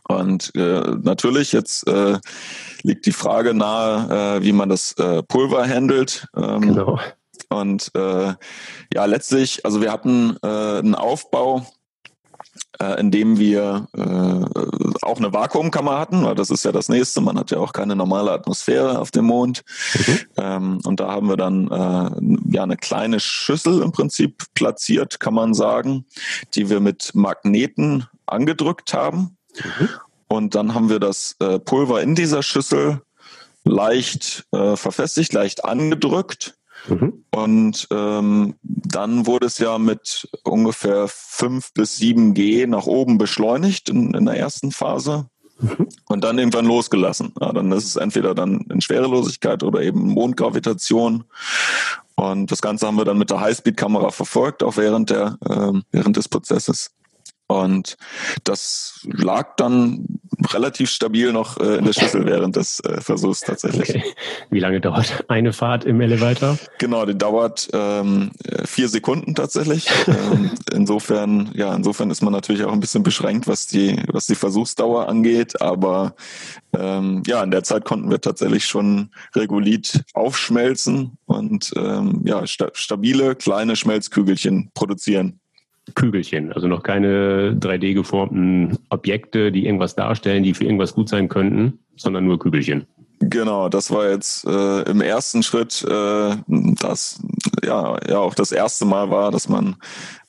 Und 0.07 0.55
äh, 0.55 0.81
natürlich 1.03 1.53
jetzt 1.53 1.89
äh, 1.89 2.19
liegt 2.83 3.07
die 3.07 3.13
Frage 3.13 3.55
nahe, 3.55 4.39
äh, 4.39 4.43
wie 4.43 4.53
man 4.53 4.69
das 4.69 4.93
äh, 4.99 5.23
Pulver 5.23 5.67
handelt. 5.67 6.27
Ähm, 6.37 6.61
genau. 6.61 7.01
Und 7.49 7.91
äh, 7.95 8.35
ja, 8.93 9.05
letztlich, 9.05 9.65
also 9.65 9.81
wir 9.81 9.93
hatten 9.93 10.37
äh, 10.43 10.47
einen 10.47 10.95
Aufbau, 10.95 11.67
äh, 12.81 13.01
indem 13.01 13.39
wir 13.39 13.87
äh, 13.97 15.01
auch 15.03 15.19
eine 15.19 15.33
Vakuumkammer 15.33 15.99
hatten, 15.99 16.25
weil 16.25 16.35
das 16.35 16.51
ist 16.51 16.65
ja 16.65 16.73
das 16.73 16.89
nächste. 16.89 17.21
Man 17.21 17.39
hat 17.39 17.51
ja 17.51 17.59
auch 17.59 17.73
keine 17.73 17.97
normale 17.97 18.33
Atmosphäre 18.33 18.99
auf 18.99 19.11
dem 19.11 19.27
Mond. 19.27 19.63
Mhm. 19.95 20.19
Ähm, 20.37 20.81
und 20.85 21.01
da 21.01 21.11
haben 21.11 21.29
wir 21.29 21.37
dann 21.37 21.69
äh, 21.69 22.55
ja 22.55 22.63
eine 22.63 22.77
kleine 22.77 23.21
Schüssel 23.21 23.83
im 23.83 23.93
Prinzip 23.93 24.45
platziert, 24.55 25.21
kann 25.21 25.35
man 25.35 25.55
sagen, 25.55 26.05
die 26.55 26.69
wir 26.71 26.81
mit 26.81 27.15
Magneten 27.15 28.07
angedrückt 28.27 28.95
haben. 28.95 29.34
Mhm. 29.63 29.89
Und 30.29 30.55
dann 30.55 30.75
haben 30.75 30.89
wir 30.89 31.01
das 31.01 31.37
äh, 31.41 31.59
Pulver 31.59 32.03
in 32.03 32.15
dieser 32.15 32.43
Schüssel 32.43 33.03
leicht 33.65 34.47
äh, 34.53 34.77
verfestigt, 34.77 35.33
leicht 35.33 35.65
angedrückt 35.65 36.57
Mhm. 36.89 37.25
Und 37.31 37.89
ähm, 37.91 38.55
dann 38.63 39.27
wurde 39.27 39.47
es 39.47 39.59
ja 39.59 39.79
mit 39.79 40.29
ungefähr 40.43 41.07
5 41.09 41.73
bis 41.73 41.97
7 41.97 42.35
G 42.35 42.67
nach 42.67 42.87
oben 42.87 43.19
beschleunigt 43.19 43.89
in, 43.89 44.15
in 44.15 44.27
der 44.27 44.37
ersten 44.37 44.71
Phase. 44.71 45.27
Mhm. 45.61 45.89
Und 46.07 46.25
dann 46.25 46.39
irgendwann 46.39 46.67
losgelassen. 46.67 47.33
Ja, 47.41 47.53
dann 47.53 47.71
ist 47.73 47.85
es 47.85 47.97
entweder 47.97 48.35
dann 48.35 48.67
in 48.71 48.81
Schwerelosigkeit 48.81 49.63
oder 49.63 49.83
eben 49.83 50.09
Mondgravitation. 50.09 51.25
Und 52.17 52.51
das 52.51 52.61
Ganze 52.61 52.87
haben 52.87 52.97
wir 52.97 53.05
dann 53.05 53.19
mit 53.19 53.31
der 53.31 53.41
Highspeed-Kamera 53.41 54.11
verfolgt, 54.11 54.63
auch 54.63 54.77
während 54.77 55.11
der 55.11 55.39
äh, 55.49 55.81
während 55.91 56.17
des 56.17 56.29
Prozesses. 56.29 56.91
Und 57.63 57.97
das 58.45 59.01
lag 59.05 59.57
dann 59.57 60.21
relativ 60.53 60.91
stabil 60.91 61.33
noch 61.33 61.59
äh, 61.59 61.77
in 61.77 61.85
der 61.85 61.93
Schüssel 61.93 62.27
während 62.27 62.57
des 62.57 62.81
äh, 62.81 63.01
Versuchs 63.01 63.41
tatsächlich. 63.41 63.91
Okay. 63.91 64.05
Wie 64.51 64.59
lange 64.59 64.81
dauert 64.81 65.25
eine 65.29 65.53
Fahrt 65.53 65.85
im 65.85 66.01
Elevator? 66.01 66.59
Genau, 66.79 67.07
die 67.07 67.17
dauert 67.17 67.69
ähm, 67.73 68.33
vier 68.65 68.89
Sekunden 68.89 69.35
tatsächlich. 69.35 69.89
ähm, 70.07 70.51
insofern, 70.73 71.51
ja, 71.55 71.75
insofern 71.75 72.11
ist 72.11 72.23
man 72.23 72.33
natürlich 72.33 72.65
auch 72.65 72.73
ein 72.73 72.81
bisschen 72.81 73.03
beschränkt, 73.03 73.47
was 73.47 73.67
die, 73.67 74.03
was 74.09 74.27
die 74.27 74.35
Versuchsdauer 74.35 75.09
angeht. 75.09 75.61
Aber 75.61 76.15
ähm, 76.77 77.23
ja, 77.27 77.43
in 77.43 77.51
der 77.51 77.63
Zeit 77.63 77.85
konnten 77.85 78.11
wir 78.11 78.21
tatsächlich 78.21 78.67
schon 78.67 79.11
Regulit 79.35 80.05
aufschmelzen 80.15 81.17
und 81.27 81.73
ähm, 81.77 82.23
ja, 82.25 82.47
sta 82.47 82.69
stabile 82.73 83.35
kleine 83.37 83.77
Schmelzkügelchen 83.77 84.71
produzieren. 84.75 85.41
Kügelchen, 85.95 86.53
also 86.53 86.67
noch 86.67 86.83
keine 86.83 87.57
3D 87.61 87.95
geformten 87.95 88.79
Objekte, 88.89 89.53
die 89.53 89.67
irgendwas 89.67 89.95
darstellen, 89.95 90.43
die 90.43 90.55
für 90.55 90.65
irgendwas 90.65 90.95
gut 90.95 91.09
sein 91.09 91.29
könnten, 91.29 91.79
sondern 91.97 92.25
nur 92.25 92.39
Kügelchen. 92.39 92.87
Genau, 93.21 93.69
das 93.69 93.91
war 93.91 94.11
jetzt 94.11 94.45
äh, 94.47 94.83
im 94.83 95.01
ersten 95.01 95.43
Schritt, 95.43 95.85
äh, 95.85 96.37
das 96.47 97.21
ja, 97.63 97.97
ja 98.09 98.19
auch 98.19 98.35
das 98.35 98.53
erste 98.53 98.85
Mal 98.85 99.11
war, 99.11 99.31
dass 99.31 99.49
man 99.49 99.77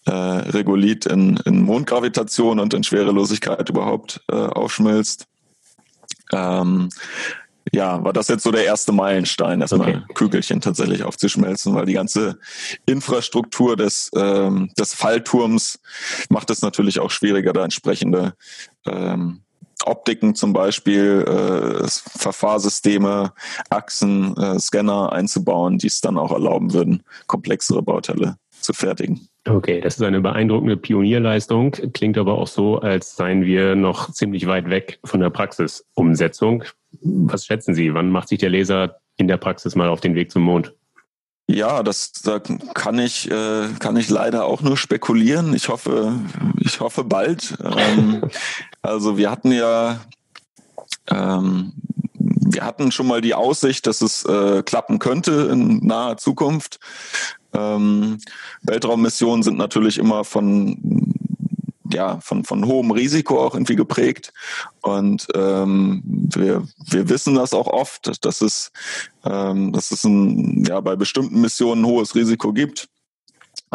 äh, 0.06 0.12
Regolith 0.12 1.06
in, 1.06 1.38
in 1.46 1.64
Mondgravitation 1.64 2.60
und 2.60 2.74
in 2.74 2.84
Schwerelosigkeit 2.84 3.70
überhaupt 3.70 4.22
äh, 4.32 4.36
aufschmilzt. 4.36 5.26
Ähm, 6.32 6.90
ja, 7.74 8.04
war 8.04 8.14
das 8.14 8.28
jetzt 8.28 8.44
so 8.44 8.52
der 8.52 8.66
erste 8.66 8.92
Meilenstein, 8.92 9.62
erstmal 9.62 9.90
okay. 9.90 10.14
Kügelchen 10.14 10.62
tatsächlich 10.62 11.04
aufzuschmelzen, 11.04 11.74
weil 11.74 11.86
die 11.86 11.94
ganze 11.94 12.38
Infrastruktur 12.86 13.76
des, 13.76 14.12
ähm, 14.16 14.72
des 14.78 14.94
Fallturms 14.94 15.80
macht 16.30 16.50
es 16.50 16.62
natürlich 16.62 17.00
auch 17.00 17.12
schwieriger, 17.12 17.54
da 17.54 17.64
entsprechende 17.64 18.34
ähm, 18.86 19.42
Optiken 19.84 20.36
zum 20.36 20.54
Beispiel, 20.54 21.26
äh, 21.28 21.88
Verfahrsysteme, 21.88 23.34
Achsen, 23.70 24.36
äh, 24.38 24.60
Scanner 24.60 25.12
einzubauen, 25.12 25.78
die 25.78 25.88
es 25.88 26.02
dann 26.02 26.18
auch 26.18 26.32
erlauben 26.32 26.74
würden, 26.74 27.04
komplexere 27.28 27.82
Bauteile 27.82 28.38
zu 28.66 28.74
fertigen. 28.74 29.28
Okay, 29.48 29.80
das 29.80 29.96
ist 29.96 30.02
eine 30.02 30.22
beeindruckende 30.22 30.76
Pionierleistung. 30.76 31.72
Klingt 31.94 32.18
aber 32.18 32.38
auch 32.38 32.48
so, 32.48 32.80
als 32.80 33.16
seien 33.16 33.46
wir 33.46 33.76
noch 33.76 34.12
ziemlich 34.12 34.48
weit 34.48 34.70
weg 34.70 35.00
von 35.06 35.20
der 35.20 35.30
Praxisumsetzung. 35.30 36.64
Was 37.02 37.46
schätzen 37.46 37.76
Sie? 37.76 37.94
Wann 37.94 38.10
macht 38.10 38.30
sich 38.30 38.40
der 38.40 38.50
Laser 38.50 39.00
in 39.18 39.28
der 39.28 39.38
Praxis 39.38 39.76
mal 39.76 39.90
auf 39.90 40.02
den 40.02 40.16
Weg 40.16 40.32
zum 40.32 40.42
Mond? 40.42 40.74
Ja, 41.48 41.84
das 41.84 42.12
da 42.12 42.40
kann 42.40 42.98
ich 42.98 43.30
äh, 43.30 43.68
kann 43.80 43.96
ich 43.98 44.10
leider 44.10 44.46
auch 44.46 44.62
nur 44.62 44.78
spekulieren. 44.78 45.54
Ich 45.54 45.70
hoffe, 45.70 46.20
ich 46.60 46.80
hoffe 46.80 47.04
bald. 47.04 47.56
Ähm, 47.64 48.24
also 48.82 49.18
wir 49.18 49.30
hatten 49.30 49.52
ja 49.52 50.00
ähm, 51.08 51.74
wir 52.18 52.64
hatten 52.64 52.92
schon 52.92 53.08
mal 53.08 53.22
die 53.22 53.36
Aussicht, 53.36 53.86
dass 53.86 54.02
es 54.02 54.24
äh, 54.26 54.64
klappen 54.64 55.00
könnte 55.00 55.50
in 55.52 55.86
naher 55.86 56.18
Zukunft. 56.18 56.80
Ähm, 57.58 58.18
Weltraummissionen 58.64 59.44
sind 59.44 59.58
natürlich 59.58 59.98
immer 59.98 60.24
von 60.24 60.78
ja, 61.92 62.20
von, 62.20 62.44
von 62.44 62.66
hohem 62.66 62.92
Risiko 62.92 63.40
auch 63.44 63.54
irgendwie 63.54 63.76
geprägt. 63.76 64.34
Und 64.82 65.28
ähm, 65.36 66.02
wir, 66.06 66.68
wir 66.90 67.10
wissen 67.10 67.36
das 67.36 67.54
auch 67.54 67.68
oft, 67.68 68.26
dass 68.26 68.42
es, 68.42 68.72
ähm, 69.24 69.72
dass 69.72 69.92
es 69.92 70.04
ein, 70.04 70.66
ja, 70.66 70.82
bei 70.82 70.96
bestimmten 70.96 71.42
Missionen 71.42 71.84
ein 71.84 71.88
hohes 71.88 72.16
Risiko 72.16 72.54
gibt. 72.54 72.90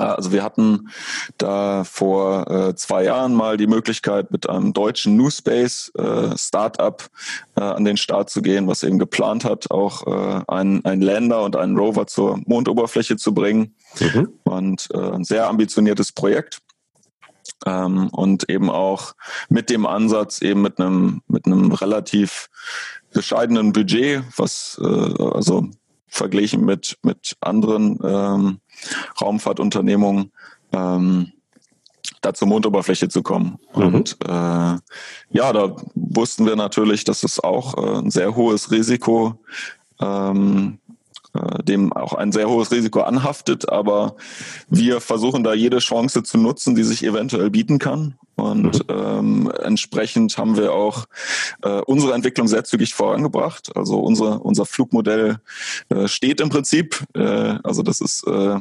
Also 0.06 0.32
wir 0.32 0.42
hatten 0.42 0.88
da 1.38 1.84
vor 1.84 2.50
äh, 2.50 2.74
zwei 2.74 3.04
Jahren 3.04 3.34
mal 3.34 3.56
die 3.56 3.66
Möglichkeit, 3.66 4.30
mit 4.30 4.48
einem 4.48 4.72
deutschen 4.72 5.16
New 5.16 5.30
Space 5.30 5.92
äh, 5.96 6.36
Startup 6.36 7.02
äh, 7.56 7.60
an 7.60 7.84
den 7.84 7.96
Start 7.96 8.30
zu 8.30 8.42
gehen, 8.42 8.66
was 8.66 8.82
eben 8.82 8.98
geplant 8.98 9.44
hat, 9.44 9.70
auch 9.70 10.06
äh, 10.06 10.42
einen, 10.48 10.84
einen 10.84 11.02
Lander 11.02 11.42
und 11.42 11.56
einen 11.56 11.76
Rover 11.76 12.06
zur 12.06 12.40
Mondoberfläche 12.46 13.16
zu 13.16 13.34
bringen. 13.34 13.74
Mhm. 13.98 14.28
Und 14.44 14.88
äh, 14.92 14.98
ein 14.98 15.24
sehr 15.24 15.48
ambitioniertes 15.48 16.12
Projekt. 16.12 16.60
Ähm, 17.66 18.08
und 18.08 18.48
eben 18.48 18.70
auch 18.70 19.12
mit 19.48 19.70
dem 19.70 19.84
Ansatz, 19.84 20.40
eben 20.40 20.62
mit 20.62 20.80
einem, 20.80 21.22
mit 21.26 21.46
einem 21.46 21.72
relativ 21.72 22.48
bescheidenen 23.12 23.72
Budget, 23.72 24.22
was 24.36 24.80
äh, 24.82 24.86
also 24.86 25.68
verglichen 26.10 26.64
mit, 26.64 26.98
mit 27.02 27.36
anderen 27.40 27.98
ähm, 28.04 28.60
Raumfahrtunternehmungen, 29.20 30.32
ähm, 30.72 31.32
da 32.20 32.34
zur 32.34 32.48
Mondoberfläche 32.48 33.08
zu 33.08 33.22
kommen. 33.22 33.58
Mhm. 33.74 33.94
Und 33.94 34.16
äh, 34.24 34.28
ja, 34.28 35.52
da 35.52 35.76
wussten 35.94 36.44
wir 36.46 36.56
natürlich, 36.56 37.04
dass 37.04 37.22
es 37.22 37.40
auch 37.40 37.76
äh, 37.78 37.98
ein 37.98 38.10
sehr 38.10 38.34
hohes 38.34 38.70
Risiko 38.70 39.40
ähm, 40.00 40.78
äh, 40.88 40.89
dem 41.62 41.92
auch 41.92 42.14
ein 42.14 42.32
sehr 42.32 42.48
hohes 42.48 42.72
Risiko 42.72 43.02
anhaftet, 43.02 43.68
aber 43.68 44.16
wir 44.68 45.00
versuchen 45.00 45.44
da 45.44 45.54
jede 45.54 45.78
Chance 45.78 46.22
zu 46.22 46.38
nutzen, 46.38 46.74
die 46.74 46.82
sich 46.82 47.04
eventuell 47.04 47.50
bieten 47.50 47.78
kann. 47.78 48.16
Und 48.40 48.88
mhm. 48.88 48.94
ähm, 48.94 49.52
entsprechend 49.62 50.36
haben 50.38 50.56
wir 50.56 50.72
auch 50.72 51.06
äh, 51.62 51.80
unsere 51.82 52.14
Entwicklung 52.14 52.48
sehr 52.48 52.64
zügig 52.64 52.94
vorangebracht. 52.94 53.76
Also 53.76 54.00
unsere, 54.00 54.38
unser 54.40 54.66
Flugmodell 54.66 55.38
äh, 55.88 56.08
steht 56.08 56.40
im 56.40 56.48
Prinzip. 56.48 57.04
Äh, 57.14 57.58
also 57.62 57.82
das 57.82 58.00
ist 58.00 58.26
äh, 58.26 58.58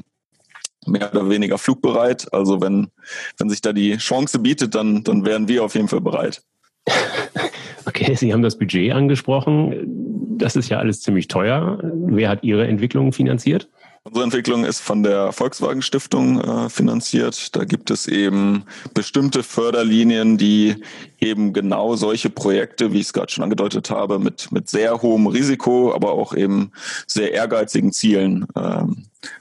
mehr 0.85 1.11
oder 1.11 1.29
weniger 1.29 1.57
flugbereit. 1.57 2.31
Also 2.33 2.61
wenn, 2.61 2.89
wenn 3.37 3.49
sich 3.49 3.61
da 3.61 3.73
die 3.73 3.97
Chance 3.97 4.39
bietet, 4.39 4.75
dann, 4.75 5.03
dann 5.03 5.25
wären 5.25 5.47
wir 5.47 5.63
auf 5.63 5.75
jeden 5.75 5.87
Fall 5.87 6.01
bereit. 6.01 6.43
Okay, 7.89 8.15
Sie 8.15 8.31
haben 8.31 8.43
das 8.43 8.57
Budget 8.57 8.93
angesprochen. 8.93 10.37
Das 10.37 10.55
ist 10.55 10.69
ja 10.69 10.77
alles 10.77 11.01
ziemlich 11.01 11.27
teuer. 11.27 11.79
Wer 11.83 12.29
hat 12.29 12.43
Ihre 12.43 12.67
Entwicklung 12.67 13.11
finanziert? 13.11 13.69
Unsere 14.03 14.23
Entwicklung 14.23 14.63
ist 14.63 14.79
von 14.79 15.03
der 15.03 15.33
Volkswagen 15.33 15.81
Stiftung 15.81 16.39
äh, 16.39 16.69
finanziert. 16.69 17.55
Da 17.55 17.65
gibt 17.65 17.91
es 17.91 18.07
eben 18.07 18.63
bestimmte 18.93 19.43
Förderlinien, 19.43 20.37
die 20.37 20.77
eben 21.19 21.51
genau 21.51 21.95
solche 21.95 22.29
Projekte, 22.29 22.93
wie 22.93 22.99
ich 22.99 23.07
es 23.07 23.13
gerade 23.13 23.31
schon 23.31 23.43
angedeutet 23.43 23.89
habe, 23.89 24.17
mit, 24.17 24.51
mit 24.53 24.69
sehr 24.69 25.01
hohem 25.01 25.27
Risiko, 25.27 25.93
aber 25.93 26.13
auch 26.13 26.33
eben 26.33 26.71
sehr 27.07 27.33
ehrgeizigen 27.33 27.91
Zielen 27.91 28.47
äh, 28.55 28.83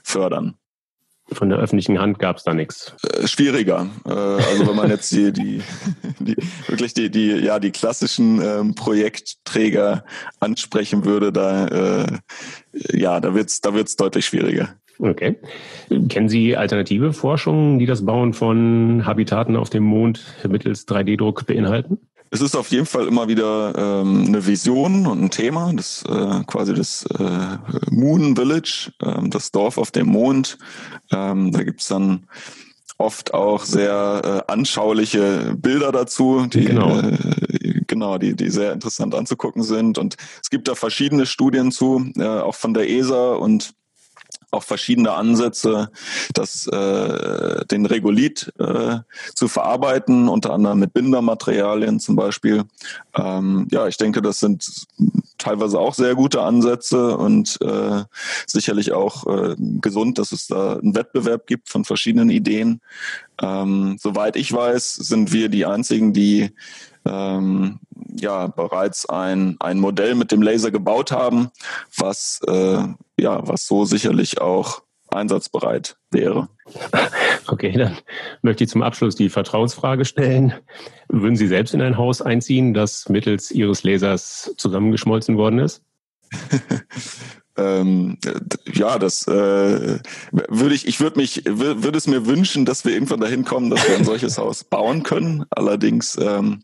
fördern 0.03 0.55
von 1.31 1.49
der 1.49 1.59
öffentlichen 1.59 1.99
Hand 1.99 2.19
gab 2.19 2.37
es 2.37 2.43
da 2.43 2.53
nichts. 2.53 2.95
Äh, 3.03 3.27
schwieriger. 3.27 3.87
Äh, 4.05 4.11
also 4.11 4.67
wenn 4.67 4.75
man 4.75 4.89
jetzt 4.89 5.11
die, 5.11 5.31
die, 5.31 5.61
die 6.19 6.35
wirklich 6.67 6.93
die, 6.93 7.09
die, 7.09 7.31
ja, 7.31 7.59
die 7.59 7.71
klassischen 7.71 8.41
ähm, 8.41 8.75
Projektträger 8.75 10.03
ansprechen 10.39 11.05
würde, 11.05 11.31
da 11.31 11.67
äh, 11.67 12.17
ja, 12.91 13.19
da 13.19 13.33
wird's, 13.33 13.61
da 13.61 13.73
wird's 13.73 13.95
deutlich 13.95 14.25
schwieriger. 14.25 14.75
Okay. 14.99 15.37
Kennen 16.09 16.27
Sie 16.27 16.57
alternative 16.57 17.13
Forschungen, 17.13 17.79
die 17.79 17.85
das 17.85 18.05
Bauen 18.05 18.33
von 18.33 19.05
Habitaten 19.05 19.55
auf 19.55 19.69
dem 19.69 19.83
Mond 19.83 20.25
mittels 20.47 20.87
3D-Druck 20.87 21.45
beinhalten? 21.45 21.99
Es 22.31 22.41
ist 22.41 22.55
auf 22.55 22.69
jeden 22.69 22.85
Fall 22.85 23.07
immer 23.07 23.27
wieder 23.27 23.73
ähm, 23.75 24.25
eine 24.27 24.45
Vision 24.45 25.07
und 25.07 25.21
ein 25.21 25.29
Thema, 25.31 25.71
das 25.73 26.03
äh, 26.07 26.43
quasi 26.45 26.73
das 26.73 27.05
äh, 27.17 27.57
Moon 27.89 28.35
Village, 28.35 28.91
ähm, 29.01 29.31
das 29.31 29.51
Dorf 29.51 29.77
auf 29.77 29.91
dem 29.91 30.07
Mond. 30.07 30.57
Ähm, 31.11 31.51
da 31.51 31.63
gibt's 31.63 31.87
dann 31.87 32.27
oft 32.99 33.33
auch 33.33 33.63
sehr 33.63 34.45
äh, 34.47 34.51
anschauliche 34.51 35.55
Bilder 35.57 35.91
dazu, 35.91 36.45
die 36.45 36.65
genau. 36.65 36.99
Äh, 36.99 37.17
genau, 37.87 38.17
die, 38.17 38.35
die 38.35 38.49
sehr 38.49 38.73
interessant 38.73 39.15
anzugucken 39.15 39.63
sind. 39.63 39.97
Und 39.97 40.15
es 40.41 40.49
gibt 40.49 40.67
da 40.67 40.75
verschiedene 40.75 41.25
Studien 41.25 41.71
zu, 41.71 42.11
äh, 42.15 42.25
auch 42.25 42.55
von 42.55 42.73
der 42.73 42.89
ESA 42.89 43.33
und 43.33 43.73
auch 44.51 44.63
verschiedene 44.63 45.13
Ansätze, 45.13 45.89
das, 46.33 46.67
äh, 46.67 47.65
den 47.65 47.85
Regolith 47.85 48.51
äh, 48.59 48.99
zu 49.35 49.47
verarbeiten, 49.47 50.29
unter 50.29 50.53
anderem 50.53 50.79
mit 50.79 50.93
Bindermaterialien 50.93 51.99
zum 51.99 52.15
Beispiel. 52.15 52.63
Ähm, 53.15 53.67
ja, 53.71 53.87
ich 53.87 53.97
denke, 53.97 54.21
das 54.21 54.39
sind 54.39 54.87
teilweise 55.37 55.79
auch 55.79 55.93
sehr 55.93 56.15
gute 56.15 56.41
Ansätze 56.41 57.17
und 57.17 57.57
äh, 57.61 58.03
sicherlich 58.45 58.91
auch 58.91 59.25
äh, 59.27 59.55
gesund, 59.57 60.17
dass 60.17 60.31
es 60.31 60.47
da 60.47 60.73
einen 60.73 60.95
Wettbewerb 60.95 61.47
gibt 61.47 61.69
von 61.69 61.85
verschiedenen 61.85 62.29
Ideen. 62.29 62.81
Ähm, 63.41 63.97
soweit 63.99 64.35
ich 64.35 64.51
weiß, 64.51 64.95
sind 64.95 65.31
wir 65.31 65.49
die 65.49 65.65
einzigen, 65.65 66.13
die 66.13 66.51
ähm, 67.05 67.79
ja 68.13 68.47
bereits 68.47 69.07
ein, 69.07 69.55
ein 69.59 69.79
Modell 69.79 70.15
mit 70.15 70.31
dem 70.31 70.41
Laser 70.41 70.71
gebaut 70.71 71.11
haben, 71.11 71.49
was 71.95 72.41
äh, 72.47 72.83
ja 73.17 73.47
was 73.47 73.65
so 73.65 73.85
sicherlich 73.85 74.41
auch 74.41 74.81
einsatzbereit 75.11 75.97
wäre. 76.11 76.49
Okay, 77.47 77.71
dann 77.71 77.97
möchte 78.43 78.63
ich 78.63 78.69
zum 78.69 78.83
Abschluss 78.83 79.15
die 79.15 79.29
Vertrauensfrage 79.29 80.05
stellen. 80.05 80.53
Würden 81.07 81.35
Sie 81.35 81.47
selbst 81.47 81.73
in 81.73 81.81
ein 81.81 81.97
Haus 81.97 82.21
einziehen, 82.21 82.73
das 82.73 83.09
mittels 83.09 83.49
Ihres 83.49 83.83
Lasers 83.83 84.53
zusammengeschmolzen 84.57 85.35
worden 85.37 85.59
ist? 85.59 85.81
ähm, 87.59 88.17
ja, 88.73 88.97
das 88.97 89.27
äh, 89.27 89.99
würde 90.31 90.75
ich, 90.75 90.87
ich 90.87 90.99
würde 90.99 91.19
mich, 91.19 91.43
würde 91.45 91.97
es 91.97 92.07
mir 92.07 92.25
wünschen, 92.25 92.65
dass 92.65 92.85
wir 92.85 92.93
irgendwann 92.93 93.19
dahin 93.19 93.43
kommen, 93.43 93.69
dass 93.69 93.87
wir 93.87 93.97
ein 93.97 94.05
solches 94.05 94.37
Haus 94.39 94.63
bauen 94.63 95.03
können. 95.03 95.45
Allerdings, 95.49 96.17
ähm, 96.19 96.63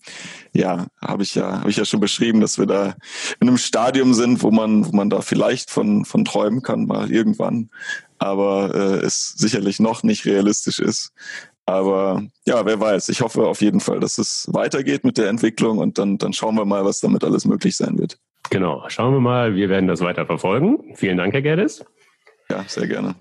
ja, 0.54 0.88
habe 1.02 1.24
ich 1.24 1.36
ja, 1.36 1.60
habe 1.60 1.70
ich 1.70 1.78
ja 1.78 1.86
schon 1.86 2.00
beschrieben, 2.00 2.40
dass 2.40 2.58
wir 2.58 2.66
da 2.66 2.96
in 3.40 3.48
einem 3.48 3.58
Stadium 3.58 4.14
sind, 4.14 4.42
wo 4.42 4.52
man, 4.52 4.86
wo 4.86 4.92
man 4.96 5.10
da 5.10 5.22
vielleicht 5.22 5.70
von 5.70 6.06
von 6.06 6.24
träumen 6.24 6.62
kann, 6.62 6.86
mal 6.86 7.12
irgendwann, 7.12 7.70
aber 8.18 8.74
äh, 8.74 9.06
es 9.06 9.34
sicherlich 9.38 9.80
noch 9.80 10.04
nicht 10.04 10.26
realistisch 10.26 10.80
ist. 10.80 11.12
Aber 11.66 12.24
ja, 12.46 12.66
wer 12.66 12.80
weiß. 12.80 13.10
Ich 13.10 13.22
hoffe 13.22 13.48
auf 13.48 13.62
jeden 13.62 13.80
Fall, 13.80 14.00
dass 14.00 14.20
es 14.20 14.48
weitergeht 14.52 15.04
mit 15.04 15.18
der 15.18 15.30
Entwicklung 15.30 15.80
und 15.80 15.98
dann, 15.98 16.18
dann 16.20 16.32
schauen 16.32 16.56
wir 16.56 16.66
mal, 16.66 16.86
was 16.86 17.00
damit 17.00 17.24
alles 17.24 17.46
möglich 17.46 17.76
sein 17.76 17.98
wird. 17.98 18.20
Genau, 18.50 18.86
schauen 18.88 19.14
wir 19.14 19.20
mal. 19.20 19.56
Wir 19.56 19.70
werden 19.70 19.88
das 19.88 20.02
weiter 20.02 20.26
verfolgen. 20.26 20.96
Vielen 20.96 21.18
Dank, 21.18 21.34
Herr 21.34 21.42
Gerdes. 21.42 21.86
Ja, 22.50 22.64
sehr 22.68 22.88
gerne. 22.88 23.16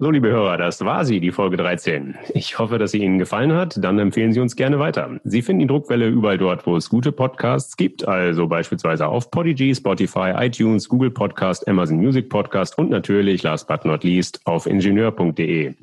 So, 0.00 0.12
liebe 0.12 0.28
Hörer, 0.28 0.58
das 0.58 0.84
war 0.84 1.04
sie, 1.04 1.18
die 1.18 1.32
Folge 1.32 1.56
13. 1.56 2.14
Ich 2.32 2.60
hoffe, 2.60 2.78
dass 2.78 2.92
sie 2.92 2.98
Ihnen 2.98 3.18
gefallen 3.18 3.52
hat. 3.52 3.82
Dann 3.82 3.98
empfehlen 3.98 4.32
Sie 4.32 4.38
uns 4.38 4.54
gerne 4.54 4.78
weiter. 4.78 5.18
Sie 5.24 5.42
finden 5.42 5.58
die 5.58 5.66
Druckwelle 5.66 6.06
überall 6.06 6.38
dort, 6.38 6.68
wo 6.68 6.76
es 6.76 6.88
gute 6.88 7.10
Podcasts 7.10 7.76
gibt, 7.76 8.06
also 8.06 8.46
beispielsweise 8.46 9.08
auf 9.08 9.32
Podigy, 9.32 9.74
Spotify, 9.74 10.34
iTunes, 10.36 10.88
Google 10.88 11.10
Podcast, 11.10 11.66
Amazon 11.66 11.96
Music 11.96 12.28
Podcast 12.28 12.78
und 12.78 12.90
natürlich, 12.90 13.42
last 13.42 13.66
but 13.66 13.84
not 13.84 14.04
least, 14.04 14.40
auf 14.44 14.66
ingenieur.de. 14.66 15.74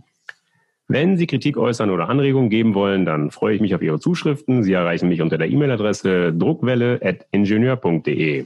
Wenn 0.88 1.18
Sie 1.18 1.28
Kritik 1.28 1.58
äußern 1.58 1.90
oder 1.90 2.08
Anregungen 2.08 2.50
geben 2.50 2.74
wollen, 2.74 3.04
dann 3.04 3.32
freue 3.32 3.56
ich 3.56 3.62
mich 3.62 3.76
auf 3.76 3.82
Ihre 3.82 4.00
Zuschriften. 4.00 4.64
Sie 4.64 4.72
erreichen 4.72 5.10
mich 5.10 5.22
unter 5.22 5.38
der 5.38 5.50
E-Mail-Adresse 5.50 6.32
druckwelle.ingenieur.de. 6.32 8.46